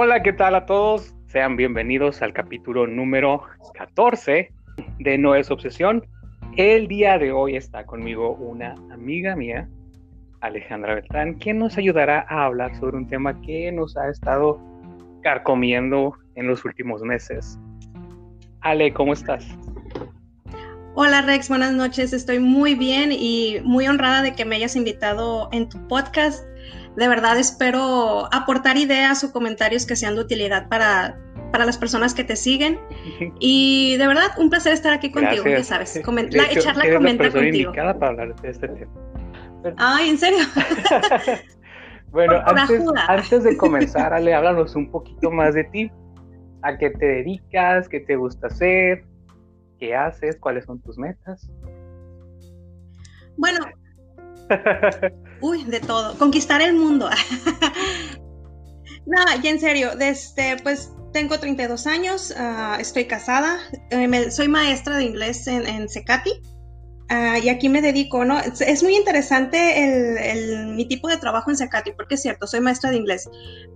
[0.00, 1.12] Hola, ¿qué tal a todos?
[1.26, 3.42] Sean bienvenidos al capítulo número
[3.74, 4.48] 14
[5.00, 6.06] de No es Obsesión.
[6.56, 9.68] El día de hoy está conmigo una amiga mía,
[10.40, 14.60] Alejandra Beltrán, quien nos ayudará a hablar sobre un tema que nos ha estado
[15.24, 17.58] carcomiendo en los últimos meses.
[18.60, 19.48] Ale, ¿cómo estás?
[20.94, 22.12] Hola Rex, buenas noches.
[22.12, 26.47] Estoy muy bien y muy honrada de que me hayas invitado en tu podcast.
[26.98, 31.16] De verdad espero aportar ideas o comentarios que sean de utilidad para,
[31.52, 32.80] para las personas que te siguen.
[33.38, 35.94] Y de verdad, un placer estar aquí contigo, ya sabes.
[35.96, 37.72] echar la comenta contigo.
[37.72, 38.92] para hablar de este tema.
[39.76, 40.44] Ay, ¿en serio?
[42.10, 45.92] bueno, antes, antes, de comenzar, Ale, háblanos un poquito más de ti.
[46.62, 47.88] ¿A qué te dedicas?
[47.88, 49.04] ¿Qué te gusta hacer?
[49.78, 50.36] ¿Qué haces?
[50.36, 51.48] ¿Cuáles son tus metas?
[53.36, 53.60] Bueno,
[55.40, 56.16] uy, de todo.
[56.18, 57.08] Conquistar el mundo.
[59.06, 63.58] no, ya en serio, desde, pues tengo 32 años, ah, estoy casada,
[63.90, 66.42] eh, soy maestra de inglés en Secati
[67.10, 68.38] Ah, y aquí me dedico, ¿no?
[68.38, 72.90] Es, muy interesante el, mi tipo de trabajo en Secati, porque es cierto, soy maestra
[72.90, 73.30] de inglés,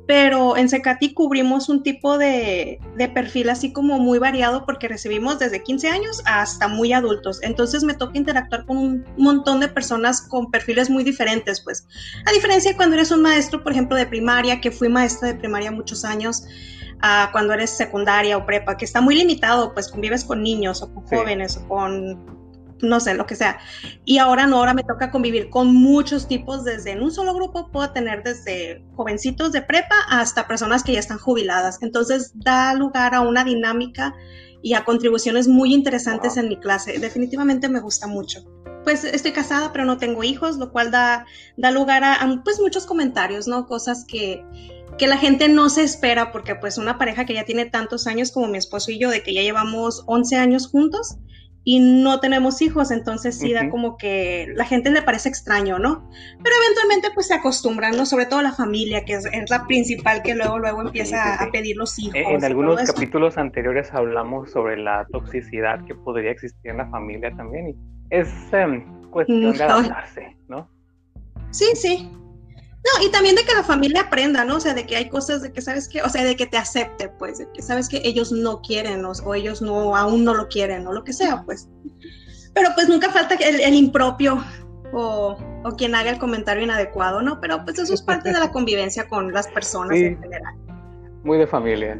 [0.07, 5.39] pero en Secati cubrimos un tipo de, de, perfil así como muy variado porque recibimos
[5.39, 7.43] desde 15 años hasta muy adultos.
[7.43, 11.87] Entonces me toca interactuar con un montón de personas con perfiles muy diferentes, pues.
[12.27, 15.37] A diferencia de cuando eres un maestro, por ejemplo, de primaria, que fui maestra de
[15.37, 16.45] primaria muchos años,
[17.01, 20.93] a cuando eres secundaria o prepa, que está muy limitado, pues convives con niños o
[20.93, 22.42] con jóvenes o con
[22.83, 23.59] no sé, lo que sea.
[24.05, 27.71] Y ahora no, ahora me toca convivir con muchos tipos, desde en un solo grupo
[27.71, 31.79] puedo tener desde jovencitos de prepa hasta personas que ya están jubiladas.
[31.81, 34.15] Entonces da lugar a una dinámica
[34.63, 36.99] y a contribuciones muy interesantes en mi clase.
[36.99, 38.45] Definitivamente me gusta mucho.
[38.85, 41.25] Pues estoy casada, pero no tengo hijos, lo cual da,
[41.57, 43.67] da lugar a, a pues muchos comentarios, ¿no?
[43.67, 44.45] Cosas que,
[44.99, 48.33] que la gente no se espera porque pues una pareja que ya tiene tantos años
[48.33, 51.17] como mi esposo y yo, de que ya llevamos 11 años juntos,
[51.65, 56.09] y no tenemos hijos, entonces sí da como que la gente le parece extraño, ¿no?
[56.43, 58.05] Pero eventualmente pues se acostumbran, ¿no?
[58.05, 61.99] Sobre todo la familia, que es, la principal que luego luego empieza a pedir los
[61.99, 62.15] hijos.
[62.17, 67.69] En algunos capítulos anteriores hablamos sobre la toxicidad que podría existir en la familia también
[67.69, 67.77] y
[68.11, 70.69] es em, cuestión de adaptarse, ¿no?
[71.51, 72.11] Sí, sí,
[72.85, 74.57] no, y también de que la familia aprenda, ¿no?
[74.57, 76.57] O sea, de que hay cosas de que sabes que, o sea, de que te
[76.57, 80.49] acepte, pues, de que sabes que ellos no quieren o, ellos no, aún no lo
[80.49, 81.69] quieren o lo que sea, pues.
[82.55, 84.43] Pero pues nunca falta el, el impropio
[84.93, 87.41] o, o, quien haga el comentario inadecuado, ¿no?
[87.41, 90.55] Pero pues eso es parte de la convivencia con las personas en general.
[91.23, 91.99] Muy de familia.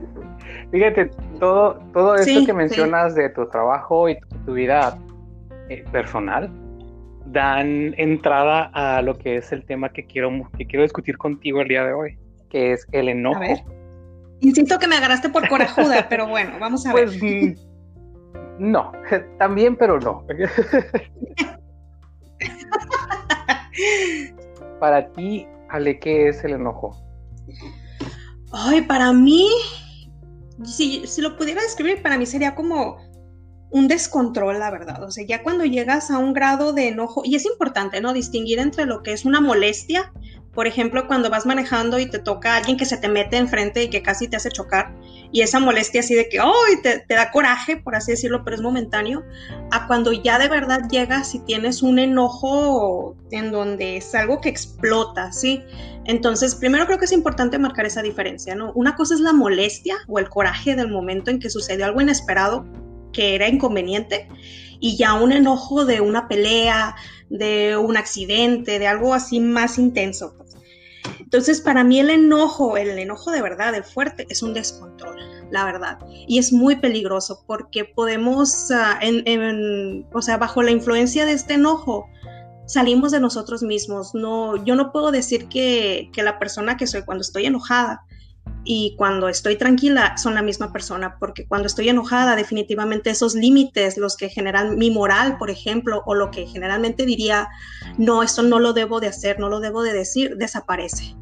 [0.73, 4.99] Fíjate, todo, todo esto que mencionas de tu trabajo y tu, vida
[5.69, 6.51] eh, personal,
[7.27, 11.69] dan entrada a lo que es el tema que quiero, que quiero discutir contigo el
[11.69, 12.19] día de hoy,
[12.51, 13.37] que es el enojo.
[13.37, 13.59] A ver.
[14.41, 17.05] Insisto que me agarraste por corajuda, pero bueno, vamos a ver.
[17.05, 17.55] Pues mm,
[18.59, 18.93] no,
[19.39, 20.27] también, pero no.
[24.81, 26.97] para ti, Ale, ¿qué es el enojo?
[28.53, 29.49] Ay, para mí,
[30.65, 32.99] si, si lo pudiera describir, para mí sería como
[33.73, 35.03] un descontrol, la verdad.
[35.03, 38.13] O sea, ya cuando llegas a un grado de enojo, y es importante, ¿no?
[38.13, 40.13] Distinguir entre lo que es una molestia,
[40.55, 43.83] por ejemplo, cuando vas manejando y te toca a alguien que se te mete enfrente
[43.85, 44.95] y que casi te hace chocar,
[45.33, 46.53] y esa molestia así de que, ¡oh!
[46.83, 49.25] Te, te da coraje, por así decirlo, pero es momentáneo,
[49.71, 54.51] a cuando ya de verdad llegas y tienes un enojo en donde es algo que
[54.51, 55.65] explota, ¿sí?
[56.05, 58.73] Entonces, primero creo que es importante marcar esa diferencia, ¿no?
[58.75, 62.67] Una cosa es la molestia o el coraje del momento en que sucedió algo inesperado
[63.13, 64.29] que era inconveniente
[64.81, 66.97] y ya un enojo de una pelea,
[67.31, 70.35] de un accidente, de algo así más intenso.
[70.37, 70.57] Pues.
[71.21, 75.17] Entonces, para mí el enojo, el enojo de verdad, el fuerte, es un descontrol,
[75.51, 75.99] la verdad.
[76.27, 78.99] Y es muy peligroso porque podemos, ah,
[80.13, 82.09] o sea, bajo la influencia de este enojo,
[82.67, 84.15] salimos de nosotros mismos.
[84.15, 88.05] No, yo no puedo decir que, que la persona que soy cuando estoy enojada
[88.65, 93.97] y cuando estoy tranquila son la misma persona, porque cuando estoy enojada definitivamente esos límites,
[93.97, 97.49] los que generan mi moral, por ejemplo, o lo que generalmente diría,
[97.99, 101.17] no, esto no lo debo de hacer, no lo debo de decir, desaparece.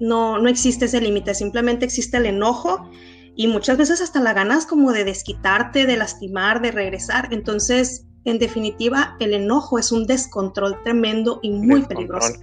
[0.00, 2.90] No, no existe ese límite, simplemente existe el enojo
[3.36, 7.28] y muchas veces hasta la ganas como de desquitarte, de lastimar, de regresar.
[7.30, 12.34] Entonces, en definitiva, el enojo es un descontrol tremendo y muy peligroso.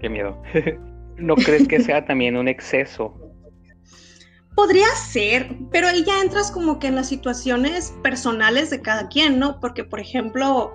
[0.00, 0.42] Qué miedo.
[1.18, 3.19] ¿No crees que sea también un exceso
[4.60, 9.38] Podría ser, pero ahí ya entras como que en las situaciones personales de cada quien,
[9.38, 9.58] ¿no?
[9.58, 10.74] Porque, por ejemplo,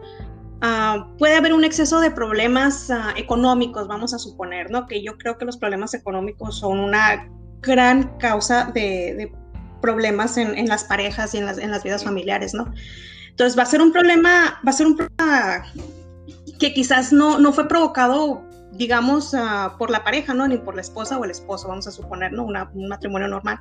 [0.61, 4.87] ah, puede haber un exceso de problemas ah, económicos, vamos a suponer, ¿no?
[4.87, 7.29] Que yo creo que los problemas económicos son una
[7.61, 9.31] gran causa de,
[9.83, 12.65] problemas en, las parejas y en las, en las vidas familiares, ¿no?
[13.29, 15.63] Entonces va a ser un problema, va a ser un problema
[16.59, 18.41] que quizás no, no fue provocado,
[18.77, 20.47] digamos, ah, por la pareja, ¿no?
[20.47, 22.45] Ni por la esposa o el esposo, vamos a suponer, ¿no?
[22.45, 23.59] un matrimonio normal.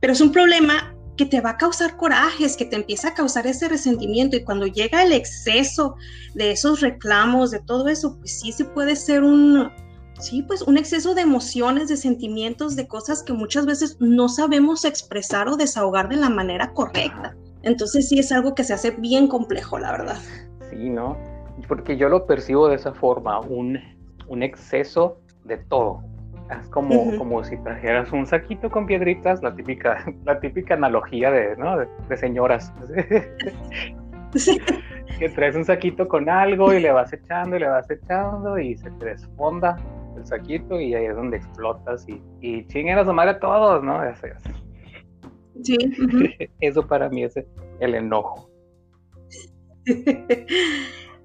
[0.00, 3.46] Pero es un problema que te va a causar corajes, que te empieza a causar
[3.46, 5.96] ese resentimiento y cuando llega el exceso
[6.34, 9.70] de esos reclamos, de todo eso, pues sí se puede ser un,
[10.18, 14.84] sí, pues un exceso de emociones, de sentimientos, de cosas que muchas veces no sabemos
[14.84, 17.36] expresar o desahogar de la manera correcta.
[17.62, 20.18] Entonces sí es algo que se hace bien complejo, la verdad.
[20.70, 21.16] Sí, ¿no?
[21.68, 23.78] Porque yo lo percibo de esa forma, un,
[24.28, 26.02] un exceso de todo
[26.50, 31.56] es como, como si trajeras un saquito con piedritas, la típica, la típica analogía de,
[31.56, 31.78] ¿no?
[31.78, 32.72] de, señoras.
[35.18, 38.76] que traes un saquito con algo y le vas echando y le vas echando y
[38.76, 39.76] se te desfonda
[40.16, 44.00] el saquito y ahí es donde explotas y, y chingan a madre a todos, ¿no?
[45.62, 45.78] Sí.
[46.60, 47.34] Eso para mí es
[47.80, 48.50] el enojo.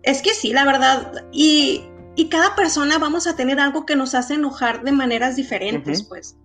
[0.03, 1.13] Es que sí, la verdad.
[1.31, 1.88] Y
[2.19, 6.35] y cada persona vamos a tener algo que nos hace enojar de maneras diferentes, pues.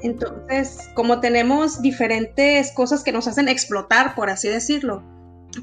[0.00, 5.04] Entonces, como tenemos diferentes cosas que nos hacen explotar, por así decirlo,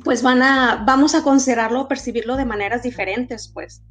[0.06, 3.83] pues van a, vamos a considerarlo o percibirlo de maneras diferentes, pues.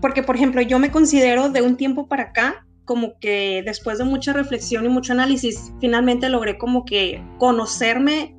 [0.00, 4.04] Porque, por ejemplo, yo me considero de un tiempo para acá como que después de
[4.04, 8.33] mucha reflexión y mucho análisis, finalmente logré como que conocerme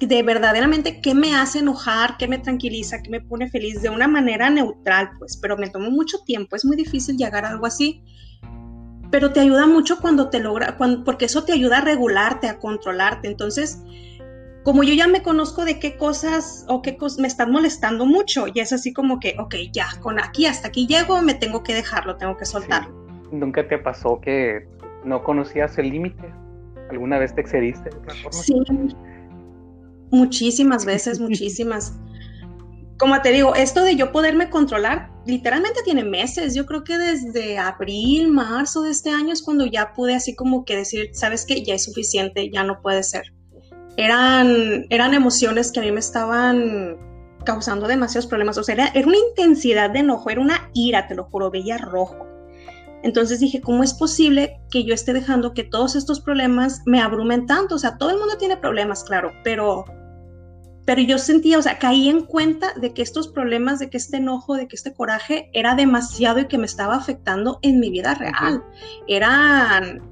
[0.00, 4.08] de verdaderamente qué me hace enojar, qué me tranquiliza, qué me pone feliz de una
[4.08, 8.02] manera neutral, pues, pero me tomó mucho tiempo, es muy difícil llegar a algo así,
[9.10, 12.58] pero te ayuda mucho cuando te logra, cuando, porque eso te ayuda a regularte, a
[12.58, 13.80] controlarte, entonces,
[14.62, 18.46] como yo ya me conozco de qué cosas o qué cosas me están molestando mucho,
[18.52, 21.74] y es así como que, ok, ya, con aquí hasta aquí llego, me tengo que
[21.74, 22.92] dejarlo, tengo que soltarlo.
[23.30, 24.66] ¿Nunca te pasó que
[25.04, 26.32] no conocías el límite?
[26.90, 28.32] ¿Alguna vez te excediste de forma?
[28.32, 28.54] Sí,
[30.10, 31.94] Muchísimas veces, muchísimas.
[32.98, 36.54] Como te digo, esto de yo poderme controlar, literalmente tiene meses.
[36.54, 40.64] Yo creo que desde abril, marzo de este año es cuando ya pude así como
[40.64, 43.32] que decir, sabes que ya es suficiente, ya no puede ser.
[43.96, 46.96] Eran, eran emociones que a mí me estaban
[47.44, 48.58] causando demasiados problemas.
[48.58, 51.78] O sea, era, era una intensidad de enojo, era una ira, te lo juro, veía
[51.78, 52.33] rojo.
[53.04, 57.46] Entonces dije, ¿cómo es posible que yo esté dejando que todos estos problemas me abrumen
[57.46, 57.74] tanto?
[57.74, 59.84] O sea, todo el mundo tiene problemas, claro, pero
[60.86, 64.18] pero yo sentía, o sea, caí en cuenta de que estos problemas, de que este
[64.18, 68.14] enojo, de que este coraje era demasiado y que me estaba afectando en mi vida
[68.14, 68.62] real.
[69.08, 70.02] Eran,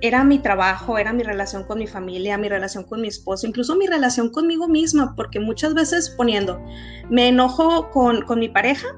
[0.00, 3.76] era mi trabajo, era mi relación con mi familia, mi relación con mi esposo, incluso
[3.76, 6.60] mi relación conmigo misma, porque muchas veces poniendo,
[7.08, 8.88] me enojo con, con mi pareja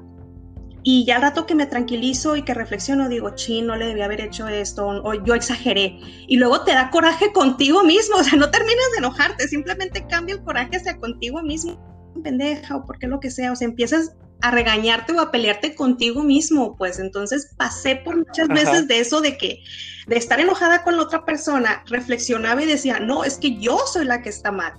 [0.91, 4.05] y ya al rato que me tranquilizo y que reflexiono, digo, chino, no le debía
[4.05, 5.99] haber hecho esto, o yo exageré.
[6.27, 10.33] Y luego te da coraje contigo mismo, o sea, no terminas de enojarte, simplemente cambia
[10.33, 11.77] el coraje hacia contigo mismo,
[12.23, 16.23] pendeja, o porque lo que sea, o sea, empiezas a regañarte o a pelearte contigo
[16.23, 19.59] mismo, pues entonces pasé por muchas veces de eso de que,
[20.07, 24.05] de estar enojada con la otra persona, reflexionaba y decía, no, es que yo soy
[24.05, 24.73] la que está mal.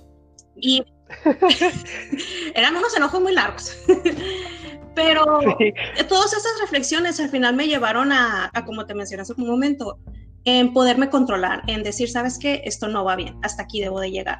[0.57, 0.83] Y
[2.53, 3.77] eran unos enojos muy largos.
[4.95, 5.23] Pero
[6.09, 9.99] todas esas reflexiones al final me llevaron a, como te mencioné hace un momento,
[10.43, 14.11] en poderme controlar, en decir, sabes qué, esto no va bien, hasta aquí debo de
[14.11, 14.39] llegar.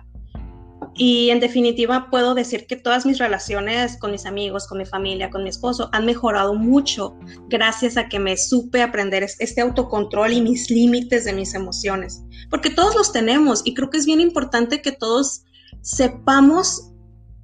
[0.96, 5.30] Y en definitiva puedo decir que todas mis relaciones con mis amigos, con mi familia,
[5.30, 7.16] con mi esposo han mejorado mucho
[7.48, 12.24] gracias a que me supe aprender este autocontrol y mis límites de mis emociones.
[12.50, 15.44] Porque todos los tenemos y creo que es bien importante que todos
[15.82, 16.91] sepamos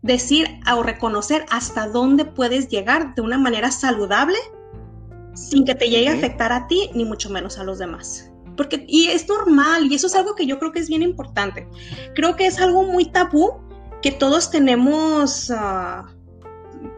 [0.08, 4.38] decir o reconocer hasta dónde puedes llegar de una manera saludable
[5.36, 8.32] sin que te llegue a afectar a ti ni mucho menos a los demás.
[8.56, 11.68] Porque, y es normal, y eso es algo que yo creo que es bien importante.
[12.16, 13.60] Creo que es algo muy tabú
[14.02, 16.06] que todos tenemos ah,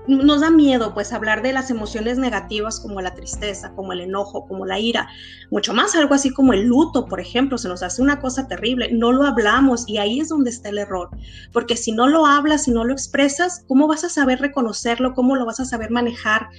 [0.08, 4.48] nos da miedo pues hablar de las emociones negativas como la tristeza, como el enojo,
[4.48, 5.08] como la ira,
[5.52, 8.92] mucho más algo así como el luto, por ejemplo, se nos hace una cosa terrible,
[8.92, 11.10] no lo hablamos y ahí es donde está el error,
[11.52, 15.14] porque si no lo hablas, si no lo expresas, ¿cómo vas a saber reconocerlo?
[15.14, 16.50] ¿Cómo lo vas a saber manejar?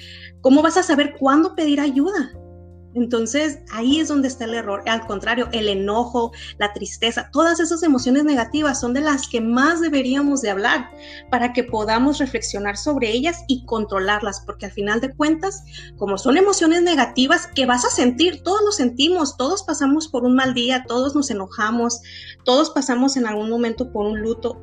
[0.41, 2.33] ¿Cómo vas a saber cuándo pedir ayuda?
[2.95, 4.83] Entonces ahí es donde está el error.
[4.87, 9.81] Al contrario, el enojo, la tristeza, todas esas emociones negativas son de las que más
[9.81, 10.91] deberíamos de hablar
[11.31, 15.63] para que podamos reflexionar sobre ellas y controlarlas, porque al final de cuentas,
[15.97, 20.35] como son emociones negativas que vas a sentir, todos lo sentimos, todos pasamos por un
[20.35, 22.01] mal día, todos nos enojamos,
[22.45, 24.61] todos pasamos en algún momento por un luto.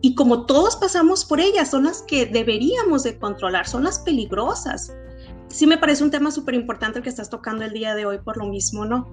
[0.00, 4.92] Y como todos pasamos por ellas, son las que deberíamos de controlar, son las peligrosas
[5.56, 8.18] sí me parece un tema súper importante el que estás tocando el día de hoy
[8.18, 9.10] por lo mismo, ¿no?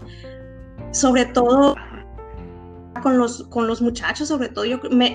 [0.94, 1.76] sobre todo
[3.02, 5.14] con los, con los muchachos, sobre todo yo me,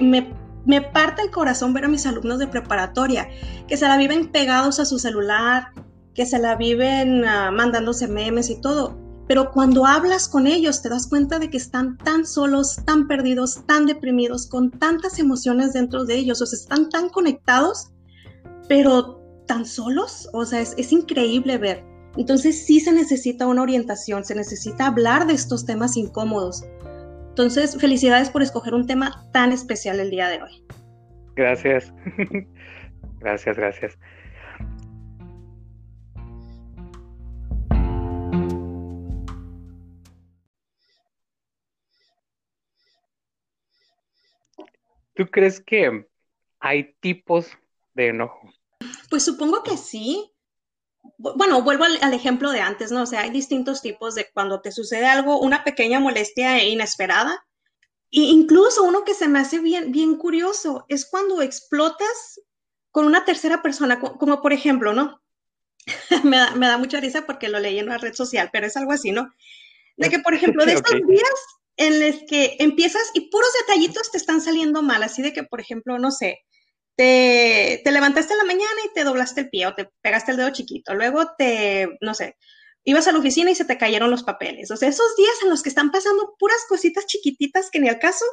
[0.66, 3.28] me, parte el corazón ver a mis alumnos de preparatoria
[3.66, 5.72] que se la viven pegados a su celular,
[6.14, 8.98] que se la viven uh, mandándose memes y todo.
[9.26, 13.62] Pero cuando hablas con ellos te das cuenta de que están tan solos, tan perdidos,
[13.66, 17.92] tan deprimidos, con tantas emociones dentro de ellos, o sea, están tan conectados,
[18.68, 21.82] pero tan solos, o sea, es, increíble ver.
[22.16, 26.64] Entonces sí se necesita una orientación, se necesita hablar de estos temas incómodos.
[27.30, 30.64] Entonces, felicidades por escoger un tema tan especial el día de hoy.
[31.34, 31.92] Gracias.
[33.20, 33.98] gracias, gracias.
[45.14, 46.06] ¿Tú crees que
[46.60, 47.50] hay tipos
[47.94, 48.48] de enojo?
[49.08, 50.32] Pues supongo que sí.
[51.16, 53.02] Bueno, vuelvo al, ejemplo de antes, ¿no?
[53.02, 57.46] O sea, hay distintos tipos de cuando te sucede algo, una pequeña molestia inesperada.
[58.10, 62.40] E incluso uno que se me hace bien, bien curioso es cuando explotas
[62.90, 65.20] con una tercera persona, como por ejemplo, ¿no?
[66.24, 68.76] me, da, me, da, mucha risa porque lo leí en una red social, pero es
[68.76, 69.32] algo así, ¿no?
[69.96, 71.30] De que, por ejemplo, de estos días
[71.76, 75.60] en los que empiezas y puros detallitos te están saliendo mal, así de que, por
[75.60, 76.40] ejemplo, no sé,
[76.98, 80.36] te, te, levantaste en la mañana y te doblaste el pie o te pegaste el
[80.36, 82.36] dedo chiquito, luego te, no sé,
[82.82, 84.70] ibas a la oficina y se te cayeron los papeles.
[84.70, 88.00] O sea, esos días en los que están pasando puras cositas chiquititas que ni al
[88.00, 88.24] caso,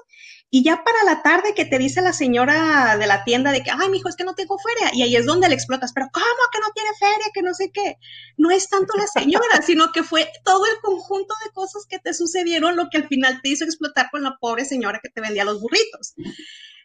[0.50, 3.70] y ya para la tarde que te dice la señora de la tienda de que,
[3.72, 6.26] ay, mijo, es que no tengo feria, y ahí es donde le explotas, pero ¿cómo
[6.52, 7.32] que no tiene feria?
[7.36, 7.98] Que no sé qué.
[8.38, 12.16] No es tanto la señora, sino que fue todo el conjunto de cosas que te
[12.16, 15.46] sucedieron lo que al final te hizo explotar con la pobre señora que te vendía
[15.46, 16.16] los burritos.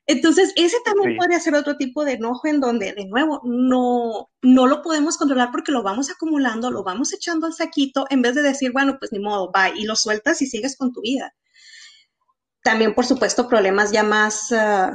[0.07, 1.17] Entonces, ese también sí.
[1.19, 5.51] podría ser otro tipo de enojo en donde, de nuevo, no, no lo podemos controlar
[5.53, 9.13] porque lo vamos acumulando, lo vamos echando al saquito en vez de decir, bueno, pues
[9.13, 11.35] ni modo, va, y lo sueltas y sigues con tu vida.
[12.63, 14.95] También, por supuesto, problemas ya más, uh,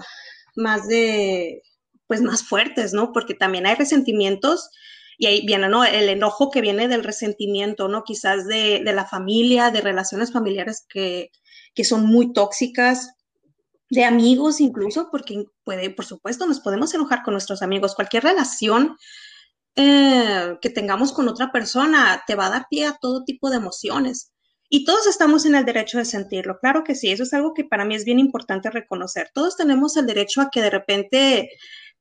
[0.55, 1.61] más de,
[2.07, 3.11] pues más fuertes, ¿no?
[3.13, 4.69] Porque también hay resentimientos
[5.17, 5.85] y ahí viene, ¿no?
[5.85, 8.03] El enojo que viene del resentimiento, ¿no?
[8.03, 11.31] Quizás de, de la familia, de relaciones familiares que,
[11.73, 13.13] que son muy tóxicas,
[13.89, 17.95] de amigos incluso, porque puede, por supuesto, nos podemos enojar con nuestros amigos.
[17.95, 18.97] Cualquier relación
[19.75, 23.57] eh, que tengamos con otra persona te va a dar pie a todo tipo de
[23.57, 24.31] emociones.
[24.69, 26.57] Y todos estamos en el derecho de sentirlo.
[26.59, 29.29] Claro que sí, eso es algo que para mí es bien importante reconocer.
[29.33, 31.49] Todos tenemos el derecho a que de repente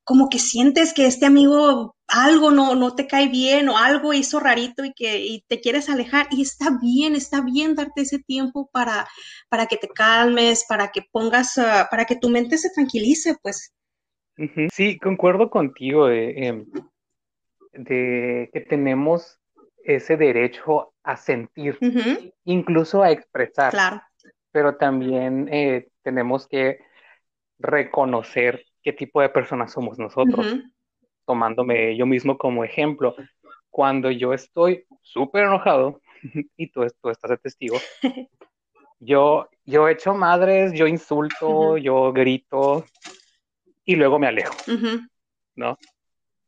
[0.05, 4.39] como que sientes que este amigo algo no, no te cae bien o algo hizo
[4.39, 8.69] rarito y que y te quieres alejar y está bien, está bien darte ese tiempo
[8.73, 9.09] para,
[9.49, 13.75] para que te calmes, para que pongas, uh, para que tu mente se tranquilice, pues.
[14.73, 16.65] Sí, concuerdo contigo de, eh,
[17.73, 19.39] de que tenemos
[19.85, 22.35] ese derecho a sentir, uh -huh.
[22.45, 23.71] incluso a expresar.
[23.71, 24.03] Claro.
[24.51, 26.79] Pero también eh, tenemos que
[27.59, 30.73] reconocer qué tipo de personas somos nosotros, uh -huh.
[31.27, 33.17] tomándome yo mismo como ejemplo.
[33.71, 36.01] Cuando yo estoy súper enojado,
[36.57, 37.79] y tú, tú, estás de testigo,
[39.01, 41.79] yo, yo echo madres, yo insulto, uh -huh.
[41.79, 42.85] yo grito,
[43.85, 44.55] y luego me alejo,
[45.57, 45.79] ¿no?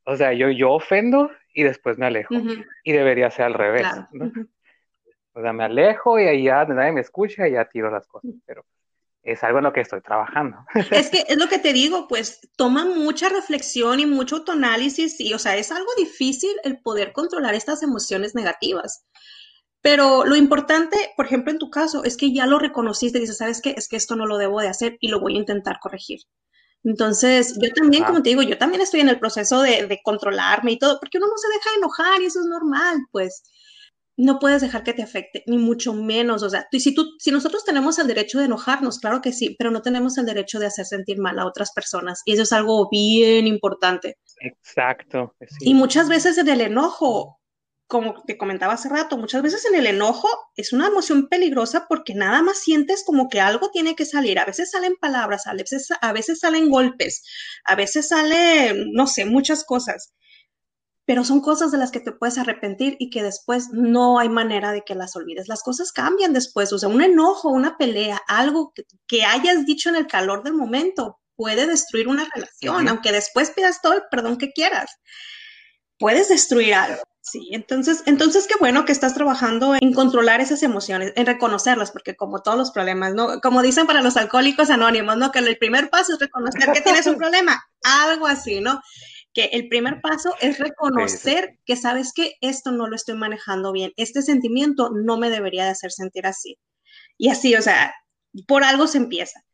[0.05, 2.35] O sea, yo, yo ofendo y después me alejo.
[2.85, 4.09] Y debería ser al revés, claro.
[4.13, 4.33] ¿no?
[5.33, 8.31] O sea, me alejo y ahí ya nadie me escucha y ya tiro las cosas,
[8.47, 8.65] pero
[9.27, 10.59] es algo en lo que estoy trabajando.
[10.91, 15.35] Es que es lo que te digo, pues toma mucha reflexión y mucho autoanálisis y,
[15.35, 19.05] o sea, es algo difícil el poder controlar estas emociones negativas.
[19.83, 23.39] Pero lo importante, por ejemplo, en tu caso, es que ya lo reconociste y dices,
[23.39, 23.75] ¿sabes qué?
[23.77, 26.21] Es que esto no lo debo de hacer y lo voy a intentar corregir.
[26.85, 30.73] Entonces, yo también, como te digo, yo también estoy en el proceso de, de controlarme
[30.73, 33.43] y todo, porque uno no se deja enojar y eso es normal, pues
[34.17, 36.43] no puedes dejar que te afecte, ni mucho menos.
[36.43, 39.71] O sea, si, tú, si nosotros tenemos el derecho de enojarnos, claro que sí, pero
[39.71, 42.23] no tenemos el derecho de hacer sentir mal a otras personas.
[42.25, 44.19] Y eso es algo bien importante.
[44.41, 45.35] Exacto.
[45.41, 45.71] Sí.
[45.71, 47.39] Y muchas veces en el enojo,
[47.87, 52.15] como te comentaba hace rato, muchas veces en el enojo es una emoción peligrosa porque
[52.15, 54.39] nada más sientes como que algo tiene que salir.
[54.39, 57.23] A veces salen palabras, a veces, a veces salen golpes,
[57.65, 60.15] a veces salen, no sé, muchas cosas
[61.07, 64.73] pero son cosas de las que te puedes arrepentir y que después no hay manera
[64.73, 65.49] de que las olvides.
[65.49, 69.89] Las cosas cambian después, o sea, un enojo, una pelea, algo que, que hayas dicho
[69.89, 74.37] en el calor del momento puede destruir una relación, aunque después pidas todo el perdón
[74.37, 74.91] que quieras.
[75.99, 77.03] Puedes destruir algo.
[77.21, 82.15] Sí, entonces, entonces qué bueno que estás trabajando en controlar esas emociones, en reconocerlas, porque
[82.15, 83.41] como todos los problemas, ¿no?
[83.41, 85.33] Como dicen para los alcohólicos anónimos, ¿no?
[85.33, 88.81] Que el primer paso es reconocer que tienes un problema, algo así, ¿no?
[89.37, 91.61] Que el primer paso es reconocer sí, sí.
[91.67, 95.73] que sabes que esto no lo estoy manejando bien, este sentimiento no me debería de
[95.73, 96.59] hacer sentir así.
[97.19, 97.95] Y así, o sea,
[98.49, 99.45] por algo se empieza.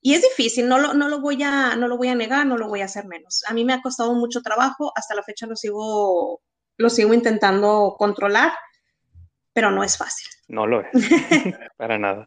[0.00, 2.56] Y es difícil, no lo, no lo, voy a, no lo voy a negar, no
[2.56, 3.42] lo voy a hacer menos.
[3.46, 6.40] A mí me ha costado mucho trabajo, hasta la fecha lo sigo,
[6.78, 8.52] lo sigo intentando controlar,
[9.52, 10.28] pero no es fácil.
[10.48, 10.88] No lo es,
[11.76, 12.26] para nada.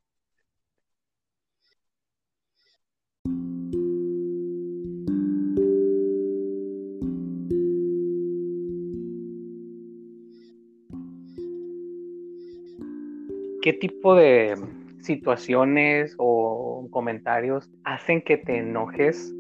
[13.62, 14.56] ¿Qué tipo de
[15.02, 19.34] situaciones o comentarios hacen que te enojes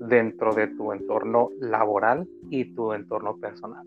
[0.00, 3.86] dentro de tu entorno laboral y tu entorno personal?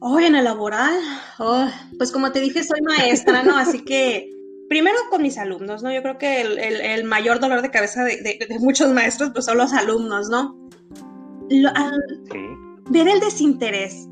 [0.00, 0.98] Hoy en el laboral,
[1.38, 3.56] oh, pues como te dije, soy maestra, ¿no?
[3.56, 4.28] Así que
[4.68, 5.92] primero con mis alumnos, ¿no?
[5.92, 10.28] Yo creo que el, mayor dolor de cabeza de, muchos maestros, pues son los alumnos,
[10.28, 10.58] ¿no?
[11.48, 12.40] sí.
[12.90, 14.08] Ver el desinterés.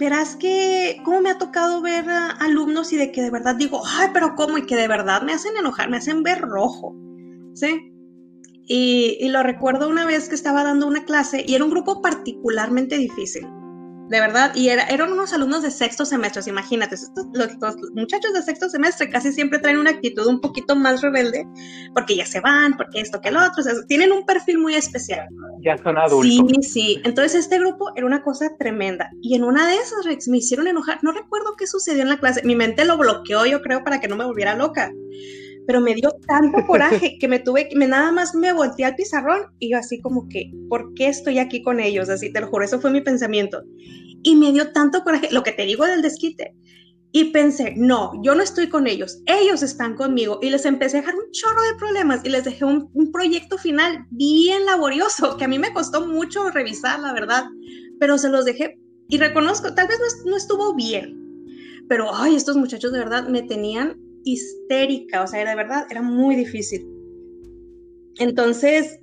[0.00, 3.82] Verás que, cómo me ha tocado ver a alumnos y de que de verdad digo,
[3.86, 4.56] ay, pero ¿cómo?
[4.56, 6.96] Y que de verdad me hacen enojar, me hacen ver rojo,
[7.54, 7.92] ¿sí?
[8.66, 12.00] Y, y lo recuerdo una vez que estaba dando una clase y era un grupo
[12.00, 13.46] particularmente difícil
[14.10, 16.96] de verdad, y eran unos alumnos de sexto semestre, imagínate,
[17.32, 21.46] los, muchachos de sexto semestre casi siempre traen una actitud un poquito más rebelde,
[21.94, 25.28] porque ya se van, porque esto, que lo otro, tienen un perfil muy especial.
[25.62, 26.64] Ya son adultos.
[26.64, 30.26] Sí, sí, entonces este grupo era una cosa tremenda, y en una de esas, Rex,
[30.26, 33.62] me hicieron enojar, no recuerdo qué sucedió en la clase, mi mente lo bloqueó, yo
[33.62, 34.90] creo, para que no me volviera loca
[35.66, 39.42] pero me dio tanto coraje que me tuve, me nada más me volteé al pizarrón
[39.58, 42.08] y yo así como que, ¿por qué estoy aquí con ellos?
[42.08, 43.62] Así, te lo juro, eso fue mi pensamiento.
[44.22, 46.54] Y me dio tanto coraje, lo que te digo del desquite.
[47.12, 50.38] Y pensé, no, yo no estoy con ellos, ellos están conmigo.
[50.42, 54.06] Y les empecé a dejar un chorro de problemas y les dejé un, proyecto final
[54.10, 57.46] bien laborioso, que a mí me costó mucho revisar, la verdad,
[57.98, 58.78] pero se los dejé.
[59.08, 61.20] Y reconozco, tal vez no, no estuvo bien,
[61.90, 66.02] pero, ay, estos muchachos de verdad me tenían histérica, o sea, era de verdad, era
[66.02, 66.86] muy difícil.
[68.18, 69.00] Entonces,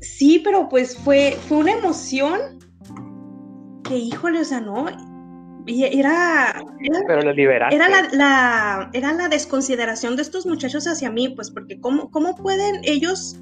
[0.00, 2.58] sí, pero pues fue, fue una emoción
[3.84, 4.86] que, híjole, o sea, no,
[5.66, 6.64] era,
[7.06, 7.68] pero lo.
[7.70, 12.80] Era la, era la desconsideración de estos muchachos hacia mí, pues, porque cómo, cómo pueden
[12.84, 13.40] ellos,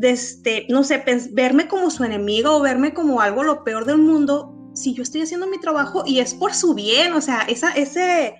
[0.00, 4.54] este, no sé, verme como su enemigo o verme como algo lo peor del mundo
[4.74, 8.36] si yo estoy haciendo mi trabajo y es por su bien, o sea, esa, ese,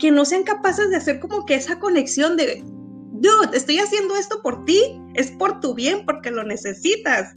[0.00, 4.40] que no sean capaces de hacer como que esa conexión de, dude, estoy haciendo esto
[4.42, 4.80] por ti,
[5.14, 7.36] es por tu bien, porque lo necesitas.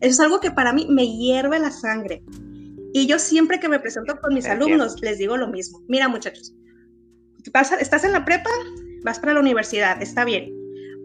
[0.00, 2.22] Eso es algo que para mí me hierve la sangre.
[2.92, 5.80] Y yo siempre que me presento con mis alumnos les digo lo mismo.
[5.88, 6.54] Mira muchachos,
[7.80, 8.50] estás en la prepa,
[9.02, 10.62] vas para la universidad, está bien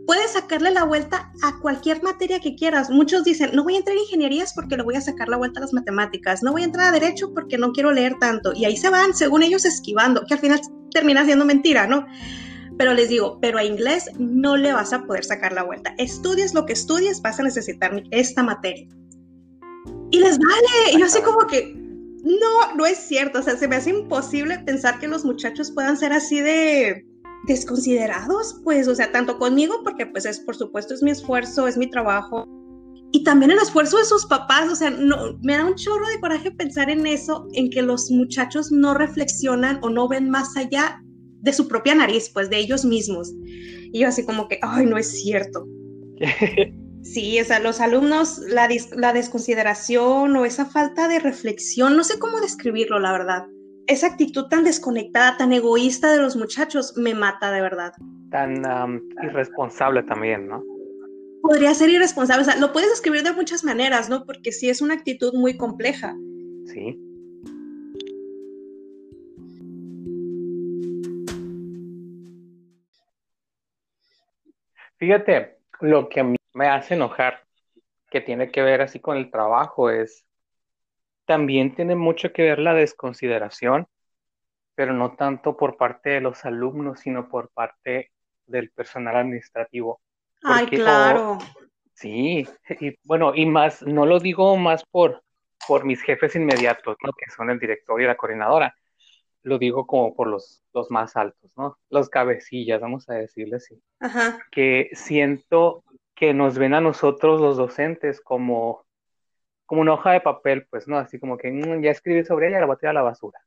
[0.08, 2.89] puedes sacarle la vuelta a cualquier materia que quieras.
[2.89, 5.60] Muchos dicen, no voy a entrar en ingenierías porque le voy a sacar la vuelta
[5.60, 8.54] a las matemáticas, no voy a entrar a derecho porque no quiero leer tanto.
[8.56, 10.62] Y ahí se van, según ellos, esquivando, que al final
[10.98, 12.08] termina siendo mentira, ¿no?
[12.76, 15.94] Pero les digo, pero a inglés no le vas a poder sacar la vuelta.
[16.00, 18.88] Estudies lo que estudies, vas a necesitar esta materia.
[20.10, 20.94] Y les vale.
[20.94, 21.74] Y yo así como que,
[22.24, 23.40] no, no es cierto.
[23.40, 27.06] O sea, se me hace imposible pensar que los muchachos puedan ser así de
[27.46, 31.78] desconsiderados, pues, o sea, tanto conmigo, porque pues es, por supuesto, es mi esfuerzo, es
[31.78, 32.48] mi trabajo,
[33.12, 36.20] y también el esfuerzo de sus papás, o sea, no, me da un chorro de
[36.20, 41.02] coraje pensar en eso, en que los muchachos no reflexionan o no ven más allá
[41.41, 43.34] de su propia nariz, pues de ellos mismos.
[43.93, 45.65] Y yo así como que, ay, no es cierto.
[47.04, 48.67] Sí, o sea, los alumnos, la,
[48.98, 53.48] la desconsideración o esa falta de reflexión, no sé cómo describirlo, la verdad
[53.88, 57.93] esa actitud tan desconectada, tan egoísta de los muchachos, me mata de verdad.
[58.32, 58.62] Tan
[59.24, 60.62] irresponsable también, ¿no?
[61.41, 64.26] Podría ser irresponsable, o sea, lo puedes escribir de muchas maneras, ¿no?
[64.26, 66.15] Porque sí es una actitud muy compleja.
[66.65, 67.00] Sí.
[74.97, 77.43] Fíjate, lo que a mí me hace enojar,
[78.10, 80.26] que tiene que ver así con el trabajo, es
[81.26, 83.86] también tiene mucho que ver la desconsideración,
[84.76, 88.12] pero no tanto por parte de los alumnos, sino por parte
[88.47, 90.02] del personal administrativo.
[90.43, 91.38] Ay, claro.
[91.93, 92.47] sí,
[92.80, 95.23] y bueno, y más, no lo digo más por,
[95.67, 97.12] por mis jefes inmediatos, ¿no?
[97.13, 98.76] Que son el director y la coordinadora.
[99.43, 101.78] Lo digo como por los, los más altos, ¿no?
[101.89, 103.82] Los cabecillas, vamos a decirle así.
[104.00, 104.39] Ajá.
[104.52, 105.84] Que siento
[106.15, 108.88] que nos ven a nosotros los docentes como
[109.67, 110.97] como una hoja de papel, pues, ¿no?
[110.97, 113.39] Así como que mm, ya escribí sobre ella, la voy a tirar a la basura.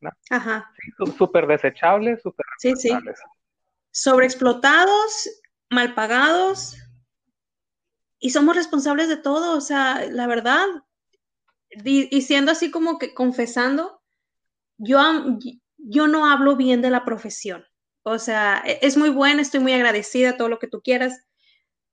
[0.00, 0.10] ¿no?
[0.30, 0.72] Ajá.
[1.16, 2.90] súper desechable, súper Sí, sí.
[3.92, 5.39] Sobreexplotados,
[5.70, 6.76] mal pagados,
[8.18, 10.66] y somos responsables de todo, o sea, la verdad,
[11.84, 14.02] y, siendo así como que confesando,
[14.76, 15.00] yo,
[15.78, 17.64] yo no hablo bien de la profesión.
[18.02, 21.26] O sea, e, es muy buena, estoy muy agradecida, todo lo que tú quieras,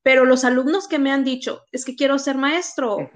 [0.04, 3.10] pero los alumnos que me han dicho, es que quiero ser maestro,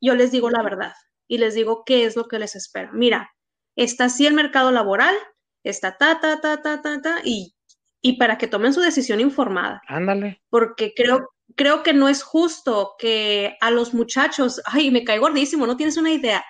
[0.00, 0.94] yo les digo la verdad
[1.26, 2.90] y les digo qué es lo que les espera.
[2.92, 3.30] Mira,
[3.76, 5.14] está así el mercado laboral,
[5.62, 7.54] está ta, ta, ta, ta, ta, ta, y,
[8.00, 9.82] y para que tomen su decisión informada.
[9.86, 10.42] Ándale.
[10.50, 15.66] Porque creo, creo que no es justo que a los muchachos, ay, me cae gordísimo,
[15.66, 16.44] no tienes una idea,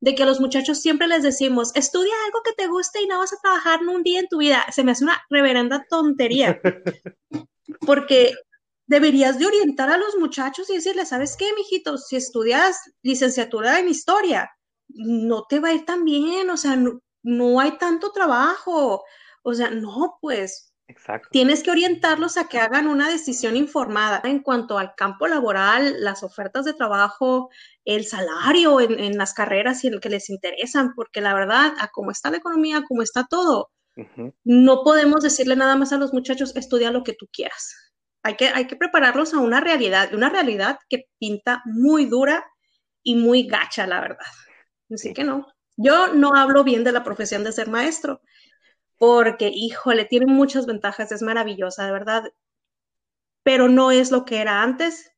[0.00, 3.18] de que a los muchachos siempre les decimos, estudia algo que te guste y no
[3.18, 4.64] vas a trabajar un día en tu vida.
[4.72, 6.60] Se me hace una reverenda tontería.
[7.86, 8.32] Porque
[8.86, 12.06] deberías de orientar a los muchachos y decirles, ¿sabes qué, mijitos?
[12.06, 14.50] Si estudias licenciatura en historia,
[14.88, 16.76] no te va a ir tan bien, o sea,
[17.22, 19.04] no, hay tanto trabajo.
[19.42, 21.28] O sea, no, pues Exacto.
[21.30, 26.22] Tienes que orientarlos a que hagan una decisión informada en cuanto al campo laboral, las
[26.22, 27.50] ofertas de trabajo,
[27.84, 31.88] el salario en, las carreras y en el que les interesan, porque la verdad, a
[31.88, 33.70] cómo está la economía, cómo está todo,
[34.44, 37.74] no podemos decirle nada más a los muchachos, estudia lo que tú quieras.
[38.22, 42.44] Hay que, hay que prepararlos a una realidad, una realidad que pinta muy dura
[43.02, 44.26] y muy gacha, la verdad.
[44.90, 45.46] Así que no.
[45.76, 48.20] Yo no hablo bien de la profesión de ser maestro,
[48.98, 52.24] porque, híjole, tiene muchas ventajas, es maravillosa, de verdad,
[53.42, 55.14] pero no es lo que era antes.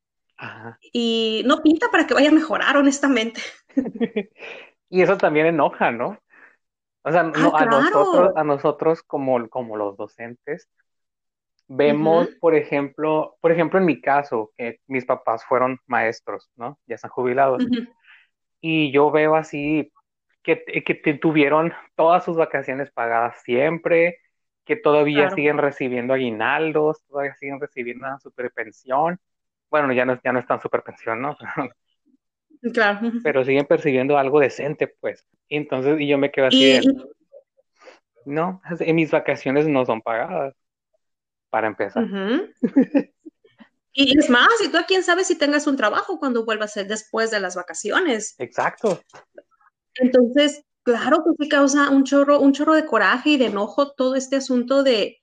[0.92, 3.42] Y no pinta para que vaya a mejorar, honestamente.
[4.88, 6.18] y eso también enoja, ¿no?
[7.02, 10.68] O sea, ah, a, nosotros, a nosotros como, como los docentes,
[11.72, 16.80] Vemos, por ejemplo, por ejemplo, en mi caso, que mis papás fueron maestros, ¿no?
[16.86, 17.64] Ya están jubilados.
[18.60, 19.92] Y yo veo así
[20.42, 24.18] que, que tuvieron todas sus vacaciones pagadas siempre,
[24.64, 29.18] que todavía siguen recibiendo aguinaldos, todavía siguen recibiendo una superpensión.
[29.68, 31.36] Bueno, ya no, ya no están superpensión, ¿no?
[32.72, 33.00] claro.
[33.24, 35.26] Pero siguen percibiendo algo decente, pues.
[35.48, 36.80] Y entonces, y yo me quedo así,
[38.24, 40.54] no, en mis vacaciones no son pagadas
[41.48, 42.04] para empezar.
[43.92, 46.74] y es más, y tú a quién sabe si tengas un trabajo cuando vuelvas a
[46.74, 48.36] ser después de las vacaciones.
[48.38, 49.00] Exacto.
[50.00, 54.14] Entonces, claro que sí causa un chorro, un chorro de coraje y de enojo todo
[54.16, 55.18] este asunto de,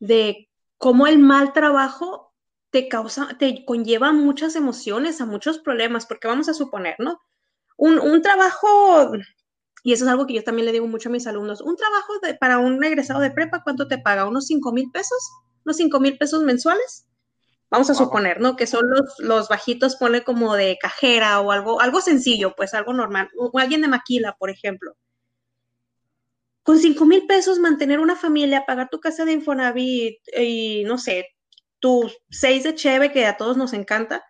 [0.00, 2.34] de cómo el mal trabajo
[2.70, 7.20] te causa, te conlleva muchas emociones, a muchos problemas, porque vamos a suponer, ¿no?
[7.76, 9.12] Un, un trabajo
[9.84, 11.60] y eso es algo que yo también le digo mucho a mis alumnos.
[11.60, 14.26] Un trabajo de, para un egresado de prepa, ¿cuánto te paga?
[14.26, 15.18] ¿Unos 5 mil pesos?
[15.64, 17.06] ¿Unos 5 mil pesos mensuales?
[17.70, 18.56] Vamos a suponer, ¿no?
[18.56, 22.92] Que son los, los bajitos, pone como de cajera o algo, algo sencillo, pues algo
[22.92, 23.30] normal.
[23.36, 24.96] O alguien de maquila, por ejemplo.
[26.62, 31.28] Con 5 mil pesos mantener una familia, pagar tu casa de Infonavit y, no sé,
[31.78, 34.24] tus seis de cheve que a todos nos encanta,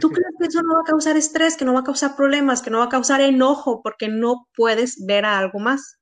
[0.00, 2.62] ¿Tú crees que eso no va a causar estrés, que no va a causar problemas,
[2.62, 5.98] que no va a causar enojo porque no puedes ver a algo más?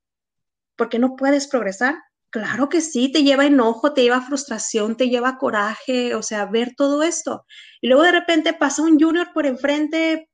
[0.77, 1.97] ¿Porque no puedes progresar?
[2.31, 6.75] Claro que sí, te lleva enojo, te lleva frustración, te lleva coraje, o sea, ver
[6.77, 7.47] todo esto.
[7.81, 10.29] Y luego de repente pasa un junior por enfrente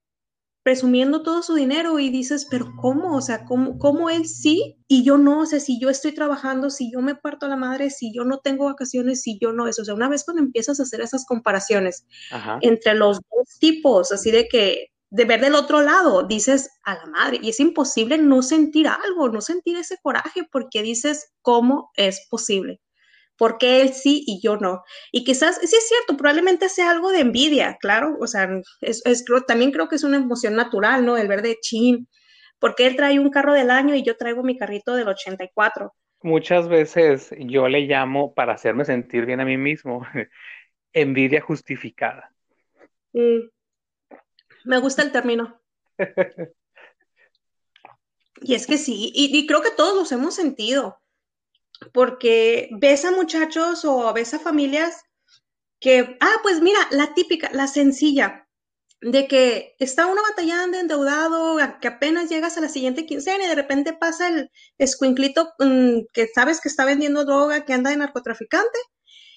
[0.65, 3.15] presumiendo todo su dinero y dices, pero ¿cómo?
[3.15, 5.41] O sea, ¿cómo, ¿cómo él sí y yo no?
[5.41, 8.39] O sea, si yo estoy trabajando, si yo me parto la madre, si yo no
[8.39, 9.83] tengo vacaciones, si yo no eso.
[9.83, 12.07] O sea, una vez cuando empiezas a hacer esas comparaciones
[12.63, 17.07] entre los dos tipos, así de que de ver del otro lado, dices a la
[17.07, 22.27] madre, y es imposible no sentir algo, no sentir ese coraje, porque dices, ¿cómo es
[22.29, 22.81] posible?
[23.39, 24.83] ¿Por qué él sí y yo no?
[25.13, 28.49] Y quizás, sí es cierto, probablemente sea algo de envidia, claro, o sea,
[28.81, 31.17] es, también creo que es una emoción natural, ¿no?
[31.17, 32.09] El ver de chin,
[32.59, 35.95] porque él trae un carro del año y yo traigo mi carrito del 84.
[36.23, 40.05] Muchas veces yo le llamo, para hacerme sentir bien a mí mismo,
[40.93, 42.33] envidia justificada.
[43.13, 43.54] Mm.
[44.65, 45.61] Me gusta el término.
[48.43, 50.99] y es que sí, y creo que todos los hemos sentido
[51.93, 55.03] porque ves a muchachos o ves a familias
[55.81, 58.49] que, ah, pues mira, la típica, la sencilla,
[59.01, 63.55] de que está uno batallando, endeudado, que apenas llegas a la siguiente quincena y de
[63.55, 68.79] repente pasa el escuinclito mm, que sabes que está vendiendo droga, que anda de narcotraficante,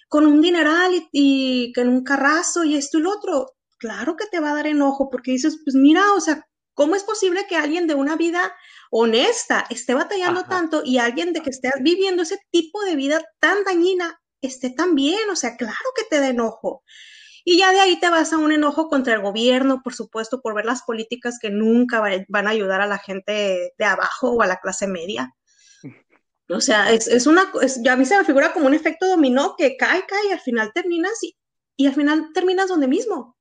[0.07, 3.57] con un dineral y, y en un carrazo y esto y lo otro.
[3.77, 7.03] Claro que te va a dar enojo porque dices, pues mira, o sea, ¿cómo es
[7.03, 8.53] posible que alguien de una vida
[8.91, 13.63] honesta esté batallando tanto y alguien de que esté viviendo ese tipo de vida tan
[13.63, 16.83] dañina esté tan bien, o sea, claro que te da enojo.
[17.43, 20.53] Y ya de ahí te vas a un enojo contra el gobierno, por supuesto, por
[20.53, 24.47] ver las políticas que nunca van a ayudar a la gente de abajo o a
[24.47, 25.33] la clase media.
[26.49, 27.49] O sea, es, una,
[27.81, 30.39] ya a mí se me figura como un efecto dominó que cae, cae y al
[30.39, 31.37] final terminas y,
[31.77, 33.37] y al final terminas donde mismo.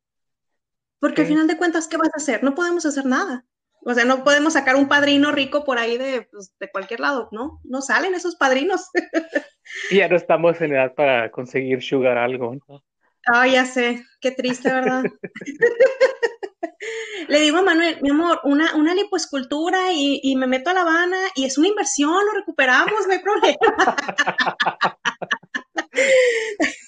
[0.98, 2.42] Porque al final de cuentas, ¿qué vas a hacer?
[2.42, 3.44] No podemos hacer nada.
[3.88, 7.28] O sea, no podemos sacar un padrino rico por ahí de, pues, de cualquier lado,
[7.30, 7.60] ¿no?
[7.62, 8.90] No salen esos padrinos.
[9.90, 12.84] Y ya no estamos en edad para conseguir sugar algo, ¿no?
[13.26, 15.02] Ay, ya sé, qué triste, ¿verdad?
[17.28, 20.82] Le digo a Manuel, mi amor, una, una lipoescultura y, y, me meto a La
[20.82, 23.96] Habana y es una inversión, lo recuperamos, no hay problema.